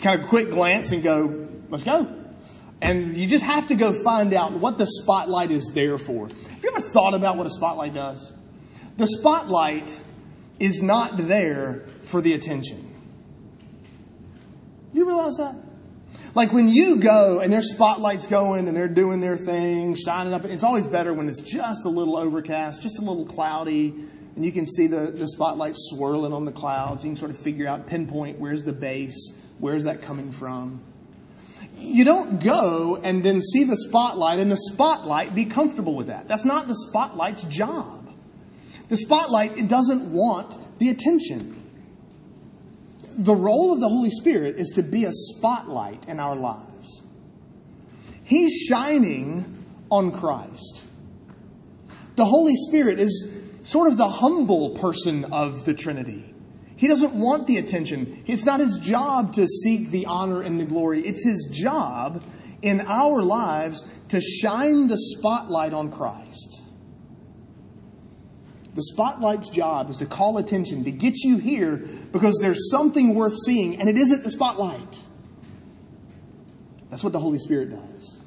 kind 0.00 0.18
of 0.18 0.26
quick 0.26 0.48
glance 0.48 0.92
and 0.92 1.02
go 1.02 1.46
let's 1.68 1.82
go, 1.82 2.10
and 2.80 3.18
you 3.18 3.26
just 3.26 3.44
have 3.44 3.68
to 3.68 3.74
go 3.74 4.02
find 4.02 4.32
out 4.32 4.52
what 4.52 4.78
the 4.78 4.86
spotlight 4.86 5.50
is 5.50 5.70
there 5.74 5.98
for. 5.98 6.28
Have 6.28 6.64
you 6.64 6.70
ever 6.70 6.80
thought 6.80 7.12
about 7.12 7.36
what 7.36 7.46
a 7.46 7.50
spotlight 7.50 7.92
does? 7.92 8.32
The 8.96 9.06
spotlight 9.06 10.00
is 10.58 10.80
not 10.80 11.18
there 11.18 11.84
for 12.00 12.22
the 12.22 12.32
attention. 12.32 12.94
Do 14.94 15.00
you 15.00 15.06
realize 15.06 15.36
that? 15.36 15.54
Like 16.34 16.52
when 16.52 16.68
you 16.68 16.96
go 16.96 17.40
and 17.40 17.52
there's 17.52 17.72
spotlights 17.72 18.26
going 18.26 18.66
and 18.66 18.76
they're 18.76 18.88
doing 18.88 19.20
their 19.20 19.36
thing, 19.36 19.94
shining 19.94 20.32
up, 20.32 20.44
it's 20.44 20.64
always 20.64 20.86
better 20.86 21.14
when 21.14 21.28
it's 21.28 21.40
just 21.40 21.84
a 21.84 21.88
little 21.88 22.16
overcast, 22.16 22.82
just 22.82 22.98
a 22.98 23.02
little 23.02 23.24
cloudy, 23.24 23.94
and 24.34 24.44
you 24.44 24.50
can 24.50 24.66
see 24.66 24.88
the, 24.88 25.12
the 25.12 25.28
spotlight 25.28 25.74
swirling 25.76 26.32
on 26.32 26.44
the 26.44 26.52
clouds. 26.52 27.04
You 27.04 27.10
can 27.10 27.16
sort 27.16 27.30
of 27.30 27.38
figure 27.38 27.68
out, 27.68 27.86
pinpoint 27.86 28.40
where's 28.40 28.64
the 28.64 28.72
base, 28.72 29.32
where's 29.58 29.84
that 29.84 30.02
coming 30.02 30.32
from. 30.32 30.82
You 31.76 32.04
don't 32.04 32.42
go 32.42 32.96
and 33.02 33.22
then 33.22 33.40
see 33.40 33.64
the 33.64 33.76
spotlight 33.76 34.38
and 34.38 34.50
the 34.50 34.56
spotlight 34.56 35.34
be 35.34 35.44
comfortable 35.44 35.94
with 35.94 36.08
that. 36.08 36.26
That's 36.26 36.44
not 36.44 36.66
the 36.66 36.74
spotlight's 36.74 37.44
job. 37.44 38.12
The 38.88 38.96
spotlight 38.96 39.56
it 39.56 39.68
doesn't 39.68 40.12
want 40.12 40.58
the 40.78 40.90
attention 40.90 41.53
the 43.16 43.34
role 43.34 43.72
of 43.72 43.80
the 43.80 43.88
Holy 43.88 44.10
Spirit 44.10 44.56
is 44.56 44.72
to 44.76 44.82
be 44.82 45.04
a 45.04 45.12
spotlight 45.12 46.08
in 46.08 46.18
our 46.18 46.36
lives. 46.36 47.02
He's 48.22 48.52
shining 48.68 49.64
on 49.90 50.12
Christ. 50.12 50.84
The 52.16 52.24
Holy 52.24 52.56
Spirit 52.56 52.98
is 52.98 53.28
sort 53.62 53.88
of 53.90 53.96
the 53.96 54.08
humble 54.08 54.70
person 54.70 55.26
of 55.26 55.64
the 55.64 55.74
Trinity. 55.74 56.34
He 56.76 56.88
doesn't 56.88 57.14
want 57.14 57.46
the 57.46 57.58
attention. 57.58 58.24
It's 58.26 58.44
not 58.44 58.60
his 58.60 58.78
job 58.78 59.34
to 59.34 59.46
seek 59.46 59.90
the 59.90 60.06
honor 60.06 60.42
and 60.42 60.58
the 60.58 60.64
glory. 60.64 61.00
It's 61.00 61.24
his 61.24 61.48
job 61.52 62.22
in 62.62 62.80
our 62.80 63.22
lives 63.22 63.84
to 64.08 64.20
shine 64.20 64.88
the 64.88 64.98
spotlight 64.98 65.72
on 65.72 65.90
Christ. 65.90 66.62
The 68.74 68.82
spotlight's 68.82 69.48
job 69.50 69.90
is 69.90 69.98
to 69.98 70.06
call 70.06 70.38
attention, 70.38 70.84
to 70.84 70.90
get 70.90 71.14
you 71.22 71.38
here 71.38 71.76
because 72.12 72.38
there's 72.42 72.70
something 72.70 73.14
worth 73.14 73.36
seeing, 73.44 73.80
and 73.80 73.88
it 73.88 73.96
isn't 73.96 74.24
the 74.24 74.30
spotlight. 74.30 75.00
That's 76.90 77.04
what 77.04 77.12
the 77.12 77.20
Holy 77.20 77.38
Spirit 77.38 77.70
does. 77.70 78.18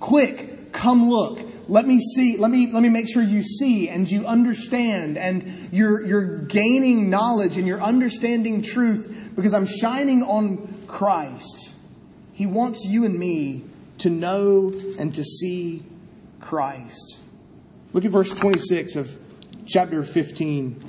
Quick, 0.00 0.60
Come 0.72 1.10
look. 1.10 1.40
Let 1.68 1.86
me 1.86 2.00
see, 2.00 2.36
let 2.36 2.50
me, 2.50 2.72
let 2.72 2.82
me 2.82 2.88
make 2.88 3.08
sure 3.08 3.22
you 3.22 3.42
see 3.42 3.88
and 3.88 4.10
you 4.10 4.26
understand 4.26 5.18
and 5.18 5.68
you're, 5.72 6.04
you're 6.04 6.38
gaining 6.38 7.10
knowledge 7.10 7.56
and 7.56 7.66
you're 7.66 7.82
understanding 7.82 8.62
truth 8.62 9.32
because 9.36 9.54
I'm 9.54 9.66
shining 9.66 10.22
on 10.22 10.84
Christ. 10.86 11.72
He 12.32 12.46
wants 12.46 12.84
you 12.84 13.04
and 13.04 13.18
me 13.18 13.64
to 13.98 14.10
know 14.10 14.72
and 14.98 15.14
to 15.14 15.22
see 15.22 15.82
Christ. 16.40 17.18
Look 17.92 18.04
at 18.04 18.12
verse 18.12 18.32
26 18.32 18.94
of 18.94 19.18
chapter 19.66 20.04
15. 20.04 20.80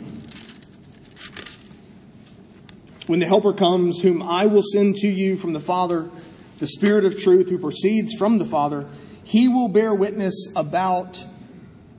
When 3.08 3.20
the 3.20 3.26
Helper 3.26 3.54
comes, 3.54 4.02
whom 4.02 4.22
I 4.22 4.46
will 4.46 4.62
send 4.62 4.98
to 4.98 5.08
you 5.08 5.36
from 5.36 5.54
the 5.54 5.60
Father, 5.60 6.12
the 6.60 6.68
Spirit 6.68 7.04
of 7.04 7.20
truth 7.20 7.50
who 7.50 7.58
proceeds 7.58 8.14
from 8.14 8.38
the 8.38 8.46
Father, 8.46 8.88
he 9.24 9.48
will 9.48 9.68
bear 9.68 9.96
witness 9.96 10.54
about 10.56 11.26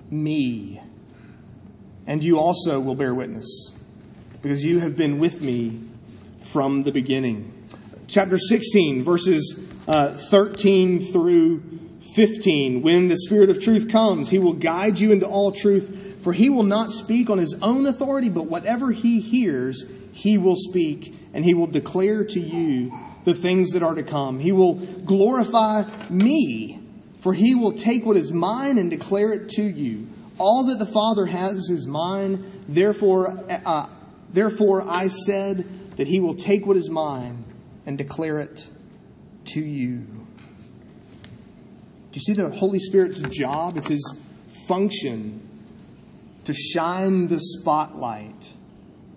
me. 0.08 0.80
And 2.06 2.22
you 2.22 2.38
also 2.38 2.78
will 2.78 2.94
bear 2.94 3.12
witness, 3.12 3.72
because 4.40 4.64
you 4.64 4.78
have 4.78 4.96
been 4.96 5.18
with 5.18 5.42
me 5.42 5.80
from 6.52 6.84
the 6.84 6.92
beginning. 6.92 7.52
Chapter 8.06 8.38
16, 8.38 9.02
verses 9.02 9.58
uh, 9.88 10.16
13 10.16 11.12
through 11.12 11.71
15. 12.14 12.82
When 12.82 13.08
the 13.08 13.16
Spirit 13.16 13.50
of 13.50 13.62
truth 13.62 13.88
comes, 13.90 14.28
he 14.28 14.38
will 14.38 14.52
guide 14.52 14.98
you 14.98 15.12
into 15.12 15.26
all 15.26 15.52
truth, 15.52 16.18
for 16.22 16.32
he 16.32 16.50
will 16.50 16.62
not 16.62 16.92
speak 16.92 17.30
on 17.30 17.38
his 17.38 17.54
own 17.62 17.86
authority, 17.86 18.28
but 18.28 18.46
whatever 18.46 18.90
he 18.90 19.20
hears, 19.20 19.84
he 20.12 20.38
will 20.38 20.56
speak, 20.56 21.14
and 21.32 21.44
he 21.44 21.54
will 21.54 21.66
declare 21.66 22.24
to 22.24 22.40
you 22.40 22.92
the 23.24 23.34
things 23.34 23.70
that 23.72 23.82
are 23.82 23.94
to 23.94 24.02
come. 24.02 24.38
He 24.38 24.52
will 24.52 24.74
glorify 24.74 25.84
me 26.10 26.82
for 27.22 27.32
he 27.32 27.54
will 27.54 27.72
take 27.72 28.04
what 28.04 28.16
is 28.16 28.32
mine 28.32 28.78
and 28.78 28.90
declare 28.90 29.32
it 29.32 29.48
to 29.50 29.62
you. 29.62 30.08
All 30.38 30.64
that 30.64 30.80
the 30.80 30.86
Father 30.86 31.24
has 31.24 31.70
is 31.70 31.86
mine. 31.86 32.44
Therefore, 32.68 33.44
uh, 33.48 33.88
therefore 34.32 34.82
I 34.88 35.06
said 35.06 35.96
that 35.96 36.08
he 36.08 36.18
will 36.18 36.34
take 36.34 36.66
what 36.66 36.76
is 36.76 36.90
mine 36.90 37.44
and 37.86 37.96
declare 37.96 38.40
it 38.40 38.68
to 39.52 39.60
you. 39.60 40.04
Do 42.12 42.18
you 42.18 42.20
see 42.20 42.34
the 42.34 42.50
Holy 42.50 42.78
Spirit's 42.78 43.20
job? 43.20 43.78
It's 43.78 43.88
his 43.88 44.20
function 44.68 45.48
to 46.44 46.52
shine 46.52 47.28
the 47.28 47.40
spotlight 47.40 48.52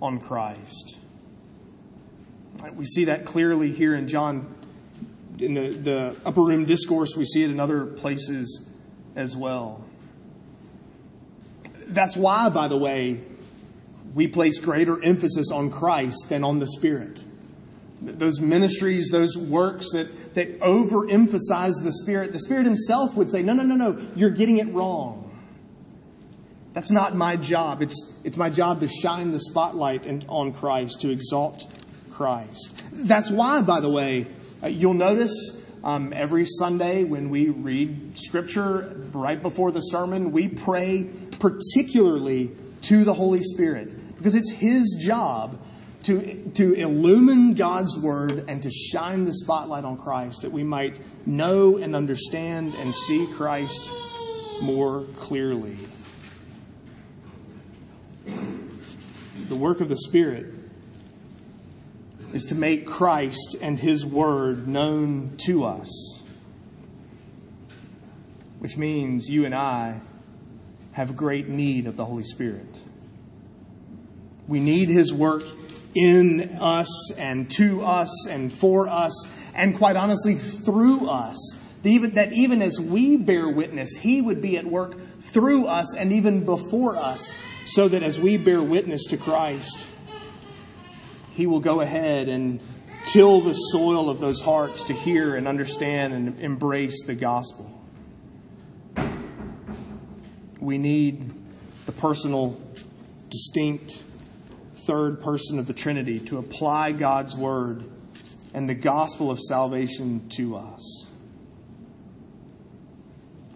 on 0.01 0.19
Christ. 0.19 0.97
We 2.73 2.85
see 2.85 3.05
that 3.05 3.25
clearly 3.25 3.71
here 3.71 3.95
in 3.95 4.07
John 4.07 4.55
in 5.39 5.53
the, 5.53 5.69
the 5.69 6.15
upper 6.25 6.41
room 6.41 6.63
discourse, 6.63 7.15
we 7.15 7.25
see 7.25 7.43
it 7.43 7.51
in 7.51 7.59
other 7.59 7.85
places 7.85 8.61
as 9.15 9.35
well. 9.35 9.83
That's 11.87 12.15
why, 12.15 12.49
by 12.49 12.67
the 12.69 12.77
way, 12.77 13.21
we 14.13 14.27
place 14.27 14.59
greater 14.59 15.03
emphasis 15.03 15.51
on 15.51 15.69
Christ 15.69 16.29
than 16.29 16.43
on 16.43 16.59
the 16.59 16.67
Spirit. 16.67 17.23
Those 18.05 18.39
ministries, 18.39 19.09
those 19.09 19.37
works 19.37 19.91
that, 19.91 20.33
that 20.35 20.59
overemphasize 20.59 21.83
the 21.83 21.91
Spirit, 21.91 22.31
the 22.31 22.39
Spirit 22.39 22.65
Himself 22.65 23.15
would 23.15 23.29
say, 23.29 23.41
No, 23.41 23.53
no, 23.53 23.63
no, 23.63 23.75
no, 23.75 24.07
you're 24.15 24.29
getting 24.29 24.57
it 24.57 24.67
wrong. 24.73 25.21
That's 26.73 26.91
not 26.91 27.15
my 27.15 27.37
job. 27.37 27.81
It's, 27.81 28.13
it's 28.25 28.35
my 28.35 28.49
job 28.49 28.81
to 28.81 28.87
shine 28.87 29.31
the 29.31 29.39
spotlight 29.39 30.05
on 30.27 30.51
Christ, 30.51 31.01
to 31.01 31.09
exalt 31.09 31.65
Christ. 32.11 32.83
That's 32.91 33.31
why, 33.31 33.61
by 33.61 33.79
the 33.79 33.89
way, 33.89 34.27
uh, 34.61 34.67
you'll 34.67 34.93
notice 34.93 35.57
um, 35.85 36.11
every 36.13 36.43
Sunday 36.43 37.03
when 37.03 37.29
we 37.29 37.47
read 37.47 38.17
Scripture 38.17 38.99
right 39.13 39.41
before 39.41 39.71
the 39.71 39.79
sermon, 39.79 40.31
we 40.31 40.49
pray 40.49 41.09
particularly 41.39 42.51
to 42.81 43.03
the 43.03 43.13
Holy 43.13 43.41
Spirit 43.41 44.17
because 44.17 44.35
it's 44.35 44.51
His 44.51 44.97
job 44.99 45.59
to, 46.05 46.51
to 46.51 46.73
illumine 46.73 47.55
God's 47.55 47.97
Word 47.97 48.45
and 48.47 48.61
to 48.61 48.69
shine 48.69 49.25
the 49.25 49.33
spotlight 49.33 49.83
on 49.83 49.97
Christ 49.97 50.43
that 50.43 50.51
we 50.51 50.63
might 50.63 50.99
know 51.25 51.77
and 51.77 51.95
understand 51.95 52.75
and 52.75 52.95
see 52.95 53.27
Christ 53.33 53.89
more 54.61 55.05
clearly. 55.15 55.77
The 59.47 59.55
work 59.55 59.81
of 59.81 59.89
the 59.89 59.97
Spirit 59.97 60.53
is 62.33 62.45
to 62.45 62.55
make 62.55 62.85
Christ 62.85 63.55
and 63.61 63.79
His 63.79 64.05
Word 64.05 64.67
known 64.67 65.35
to 65.45 65.65
us. 65.65 66.19
Which 68.59 68.77
means 68.77 69.27
you 69.27 69.45
and 69.45 69.55
I 69.55 70.01
have 70.91 71.15
great 71.15 71.47
need 71.47 71.87
of 71.87 71.97
the 71.97 72.05
Holy 72.05 72.23
Spirit. 72.23 72.83
We 74.47 74.59
need 74.59 74.89
His 74.89 75.11
work 75.11 75.43
in 75.95 76.57
us 76.59 77.11
and 77.17 77.49
to 77.51 77.81
us 77.81 78.27
and 78.27 78.51
for 78.51 78.87
us, 78.87 79.27
and 79.55 79.75
quite 79.75 79.95
honestly, 79.95 80.35
through 80.35 81.09
us. 81.09 81.55
That 81.83 82.33
even 82.33 82.61
as 82.61 82.79
we 82.79 83.15
bear 83.15 83.47
witness, 83.47 83.97
He 83.97 84.19
would 84.19 84.41
be 84.41 84.57
at 84.57 84.65
work 84.65 84.95
through 85.19 85.65
us 85.67 85.95
and 85.95 86.11
even 86.11 86.43
before 86.43 86.95
us, 86.95 87.33
so 87.67 87.87
that 87.87 88.03
as 88.03 88.19
we 88.19 88.37
bear 88.37 88.61
witness 88.61 89.05
to 89.05 89.17
Christ, 89.17 89.87
he 91.35 91.47
will 91.47 91.59
go 91.59 91.81
ahead 91.81 92.29
and 92.29 92.61
till 93.03 93.41
the 93.41 93.53
soil 93.53 94.09
of 94.09 94.21
those 94.21 94.41
hearts 94.41 94.85
to 94.85 94.93
hear 94.93 95.35
and 95.35 95.49
understand 95.49 96.13
and 96.13 96.39
embrace 96.39 97.03
the 97.05 97.13
gospel. 97.13 97.69
We 100.61 100.77
need 100.77 101.33
the 101.85 101.91
personal, 101.91 102.57
distinct 103.29 104.01
third 104.85 105.21
person 105.21 105.59
of 105.59 105.67
the 105.67 105.73
Trinity 105.73 106.19
to 106.19 106.37
apply 106.37 106.91
God's 106.91 107.35
word 107.35 107.83
and 108.53 108.69
the 108.69 108.75
gospel 108.75 109.31
of 109.31 109.39
salvation 109.39 110.29
to 110.37 110.55
us. 110.55 111.05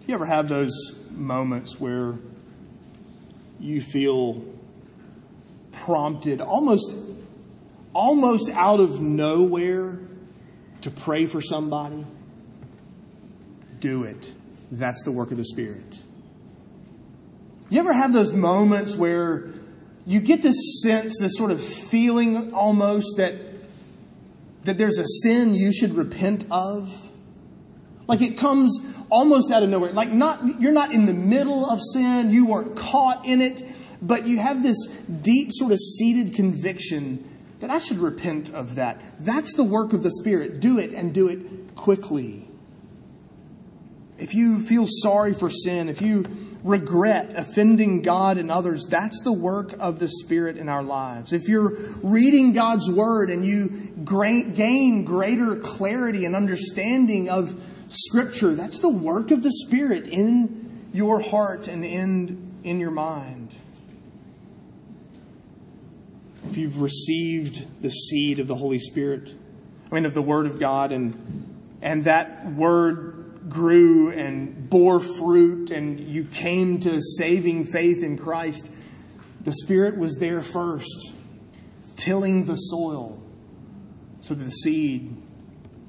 You 0.06 0.14
ever 0.14 0.26
have 0.26 0.48
those 0.48 0.72
moments 1.10 1.78
where 1.78 2.14
you 3.58 3.80
feel 3.80 4.44
prompted, 5.72 6.40
almost 6.40 6.92
almost 7.92 8.50
out 8.50 8.80
of 8.80 9.00
nowhere 9.00 9.98
to 10.82 10.90
pray 10.90 11.26
for 11.26 11.40
somebody, 11.40 12.04
do 13.80 14.04
it. 14.04 14.32
That's 14.70 15.02
the 15.02 15.10
work 15.10 15.30
of 15.30 15.36
the 15.36 15.44
Spirit. 15.44 15.98
You 17.68 17.80
ever 17.80 17.92
have 17.92 18.12
those 18.12 18.32
moments 18.32 18.96
where 18.96 19.48
you 20.06 20.20
get 20.20 20.42
this 20.42 20.82
sense, 20.82 21.18
this 21.20 21.36
sort 21.36 21.50
of 21.50 21.62
feeling 21.62 22.52
almost 22.54 23.16
that, 23.16 23.34
that 24.64 24.78
there's 24.78 24.98
a 24.98 25.06
sin 25.22 25.54
you 25.54 25.72
should 25.72 25.94
repent 25.94 26.46
of? 26.50 27.10
Like 28.06 28.22
it 28.22 28.36
comes 28.36 28.78
almost 29.08 29.50
out 29.50 29.62
of 29.62 29.68
nowhere. 29.68 29.92
Like 29.92 30.10
not, 30.10 30.60
you're 30.60 30.72
not 30.72 30.92
in 30.92 31.06
the 31.06 31.14
middle 31.14 31.68
of 31.68 31.80
sin, 31.92 32.30
you 32.30 32.46
weren't 32.46 32.76
caught 32.76 33.24
in 33.26 33.40
it, 33.40 33.62
but 34.02 34.26
you 34.26 34.38
have 34.38 34.62
this 34.62 34.86
deep 35.22 35.50
sort 35.52 35.72
of 35.72 35.78
seated 35.78 36.34
conviction 36.34 37.26
that 37.60 37.70
I 37.70 37.78
should 37.78 37.98
repent 37.98 38.52
of 38.52 38.76
that. 38.76 39.00
That's 39.20 39.54
the 39.54 39.64
work 39.64 39.92
of 39.92 40.02
the 40.02 40.10
Spirit. 40.10 40.60
Do 40.60 40.78
it 40.78 40.92
and 40.92 41.12
do 41.12 41.28
it 41.28 41.74
quickly. 41.74 42.48
If 44.18 44.34
you 44.34 44.60
feel 44.60 44.86
sorry 44.86 45.34
for 45.34 45.50
sin, 45.50 45.88
if 45.88 46.00
you 46.00 46.24
regret 46.62 47.34
offending 47.36 48.02
God 48.02 48.38
and 48.38 48.50
others, 48.50 48.86
that's 48.86 49.22
the 49.22 49.32
work 49.32 49.74
of 49.80 49.98
the 49.98 50.08
Spirit 50.08 50.56
in 50.56 50.68
our 50.68 50.82
lives. 50.82 51.32
If 51.32 51.48
you're 51.48 51.70
reading 52.02 52.52
God's 52.52 52.90
Word 52.90 53.30
and 53.30 53.44
you 53.44 53.68
gain 54.04 55.04
greater 55.04 55.56
clarity 55.56 56.24
and 56.24 56.36
understanding 56.36 57.28
of 57.28 57.58
Scripture, 57.88 58.54
that's 58.54 58.78
the 58.78 58.90
work 58.90 59.30
of 59.30 59.42
the 59.42 59.52
Spirit 59.52 60.06
in 60.06 60.88
your 60.92 61.20
heart 61.20 61.68
and 61.68 61.84
in, 61.84 62.52
in 62.62 62.80
your 62.80 62.90
mind 62.90 63.54
if 66.48 66.56
you've 66.56 66.80
received 66.80 67.82
the 67.82 67.90
seed 67.90 68.38
of 68.38 68.48
the 68.48 68.54
Holy 68.56 68.78
Spirit, 68.78 69.32
I 69.90 69.94
mean, 69.94 70.06
of 70.06 70.14
the 70.14 70.22
Word 70.22 70.46
of 70.46 70.58
God, 70.58 70.90
and, 70.92 71.56
and 71.80 72.04
that 72.04 72.46
Word 72.52 73.19
grew 73.50 74.10
and 74.12 74.70
bore 74.70 75.00
fruit, 75.00 75.70
and 75.70 76.00
you 76.00 76.24
came 76.24 76.80
to 76.80 77.02
saving 77.02 77.64
faith 77.64 78.02
in 78.02 78.16
Christ, 78.16 78.70
the 79.42 79.52
Spirit 79.52 79.98
was 79.98 80.16
there 80.16 80.40
first, 80.40 81.12
tilling 81.96 82.44
the 82.44 82.56
soil 82.56 83.22
so 84.20 84.34
that 84.34 84.44
the 84.44 84.50
seed 84.50 85.14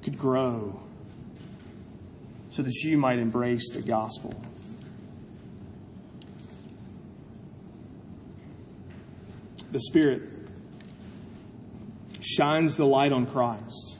could 0.04 0.18
grow, 0.18 0.82
so 2.50 2.64
that 2.64 2.74
you 2.84 2.98
might 2.98 3.20
embrace 3.20 3.72
the 3.72 3.82
gospel. 3.82 4.34
The 9.72 9.80
Spirit 9.82 10.24
shines 12.20 12.76
the 12.76 12.86
light 12.86 13.12
on 13.12 13.26
Christ. 13.26 13.98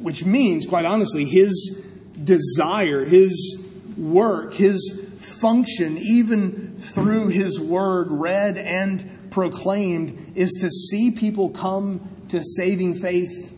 Which 0.00 0.24
means, 0.24 0.66
quite 0.66 0.84
honestly, 0.84 1.24
his 1.24 1.84
desire, 2.22 3.04
his 3.04 3.62
work, 3.96 4.54
his 4.54 5.02
function, 5.18 5.98
even 5.98 6.76
through 6.76 7.28
his 7.28 7.58
word 7.58 8.08
read 8.10 8.56
and 8.56 9.30
proclaimed, 9.30 10.32
is 10.34 10.50
to 10.60 10.70
see 10.70 11.10
people 11.10 11.50
come 11.50 12.08
to 12.28 12.42
saving 12.42 12.94
faith 12.94 13.54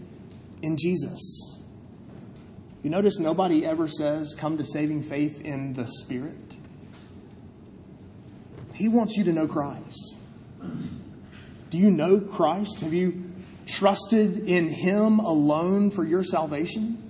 in 0.62 0.76
Jesus. 0.76 1.60
You 2.82 2.90
notice 2.90 3.18
nobody 3.18 3.66
ever 3.66 3.88
says, 3.88 4.34
come 4.36 4.56
to 4.56 4.64
saving 4.64 5.02
faith 5.02 5.40
in 5.40 5.72
the 5.72 5.86
Spirit. 5.86 6.56
He 8.74 8.88
wants 8.88 9.16
you 9.16 9.24
to 9.24 9.32
know 9.32 9.48
Christ. 9.48 10.16
Do 11.70 11.78
you 11.78 11.90
know 11.90 12.20
Christ? 12.20 12.80
Have 12.80 12.94
you 12.94 13.27
trusted 13.68 14.48
in 14.48 14.68
Him 14.68 15.18
alone 15.20 15.90
for 15.90 16.04
your 16.04 16.24
salvation? 16.24 17.02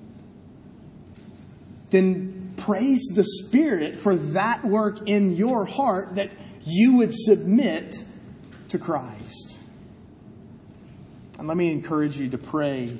Then 1.90 2.52
praise 2.56 3.04
the 3.14 3.24
Spirit 3.24 3.96
for 3.96 4.14
that 4.16 4.64
work 4.64 5.08
in 5.08 5.36
your 5.36 5.64
heart 5.64 6.16
that 6.16 6.30
you 6.64 6.98
would 6.98 7.14
submit 7.14 8.04
to 8.68 8.78
Christ. 8.78 9.58
And 11.38 11.48
let 11.48 11.56
me 11.56 11.70
encourage 11.70 12.18
you 12.18 12.28
to 12.30 12.38
pray 12.38 12.98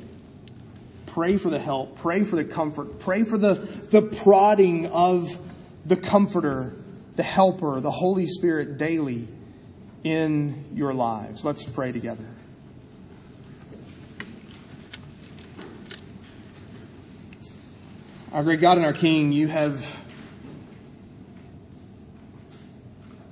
Pray 1.18 1.36
for 1.36 1.50
the 1.50 1.58
help. 1.58 1.96
Pray 1.96 2.22
for 2.22 2.36
the 2.36 2.44
comfort. 2.44 3.00
Pray 3.00 3.24
for 3.24 3.36
the, 3.36 3.54
the 3.54 4.02
prodding 4.02 4.86
of 4.86 5.36
the 5.84 5.96
Comforter, 5.96 6.76
the 7.16 7.24
Helper, 7.24 7.80
the 7.80 7.90
Holy 7.90 8.28
Spirit 8.28 8.78
daily 8.78 9.26
in 10.04 10.66
your 10.74 10.94
lives. 10.94 11.44
Let's 11.44 11.64
pray 11.64 11.90
together. 11.90 12.24
Our 18.30 18.42
great 18.44 18.60
God 18.60 18.76
and 18.76 18.84
our 18.84 18.92
King, 18.92 19.32
you 19.32 19.48
have 19.48 20.04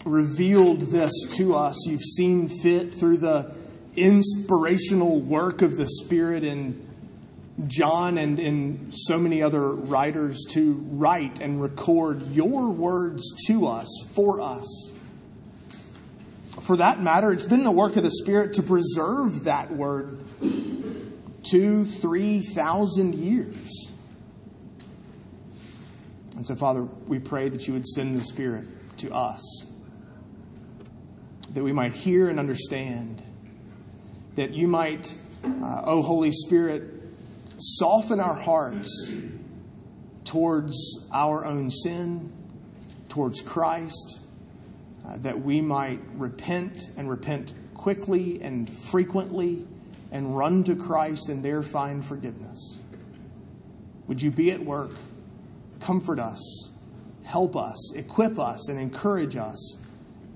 revealed 0.07 0.81
this 0.81 1.13
to 1.33 1.55
us. 1.55 1.87
You've 1.87 2.01
seen 2.01 2.49
fit 2.49 2.95
through 2.95 3.19
the 3.19 3.55
inspirational 3.95 5.21
work 5.21 5.61
of 5.61 5.77
the 5.77 5.87
Spirit 5.87 6.45
in 6.45 6.89
John 7.67 8.17
and 8.17 8.41
in 8.41 8.91
so 8.91 9.19
many 9.19 9.43
other 9.43 9.69
writers 9.71 10.47
to 10.53 10.73
write 10.93 11.41
and 11.41 11.61
record 11.61 12.31
your 12.33 12.71
words 12.71 13.35
to 13.49 13.67
us, 13.67 13.89
for 14.15 14.41
us. 14.41 14.93
For 16.63 16.79
that 16.79 17.03
matter, 17.03 17.33
it's 17.33 17.45
been 17.45 17.65
the 17.65 17.71
work 17.71 17.97
of 17.97 18.03
the 18.03 18.11
Spirit 18.11 18.55
to 18.55 18.63
preserve 18.63 19.45
that 19.45 19.71
word 19.71 20.21
two, 21.43 21.85
three 21.85 22.41
thousand 22.41 23.15
years. 23.15 23.86
And 26.37 26.47
so, 26.47 26.55
Father, 26.55 26.83
we 26.83 27.19
pray 27.19 27.49
that 27.49 27.67
you 27.67 27.73
would 27.73 27.87
send 27.87 28.15
the 28.15 28.25
Spirit 28.25 28.67
to 28.99 29.13
us, 29.13 29.65
that 31.55 31.65
we 31.65 31.73
might 31.73 31.95
hear 31.95 32.29
and 32.29 32.39
understand, 32.39 33.23
that 34.37 34.53
you 34.53 34.69
might, 34.69 35.17
uh, 35.43 35.83
oh 35.85 36.03
Holy 36.03 36.31
Spirit, 36.31 36.93
soften 37.59 38.21
our 38.21 38.35
hearts 38.35 39.11
towards 40.25 40.77
our 41.11 41.47
own 41.47 41.71
sin, 41.71 42.31
towards 43.09 43.41
Christ, 43.41 44.21
uh, 45.07 45.17
that 45.19 45.41
we 45.41 45.63
might 45.63 46.01
repent 46.17 46.91
and 46.99 47.09
repent 47.09 47.55
quickly 47.73 48.43
and 48.43 48.69
frequently 48.69 49.67
and 50.13 50.37
run 50.37 50.65
to 50.65 50.77
Christ 50.77 51.31
and 51.31 51.43
there 51.43 51.63
find 51.63 52.05
forgiveness. 52.05 52.79
Would 54.07 54.21
you 54.21 54.31
be 54.31 54.51
at 54.51 54.63
work? 54.63 54.91
Comfort 55.81 56.19
us, 56.19 56.71
help 57.25 57.57
us, 57.57 57.95
equip 57.95 58.39
us, 58.39 58.69
and 58.69 58.79
encourage 58.79 59.37
us 59.37 59.77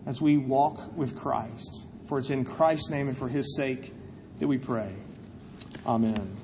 as 0.06 0.20
we 0.20 0.36
walk 0.36 0.96
with 0.96 1.16
Christ. 1.16 1.86
For 2.08 2.18
it's 2.18 2.30
in 2.30 2.44
Christ's 2.44 2.90
name 2.90 3.08
and 3.08 3.16
for 3.16 3.28
his 3.28 3.56
sake 3.56 3.92
that 4.38 4.48
we 4.48 4.58
pray. 4.58 4.92
Amen. 5.86 6.39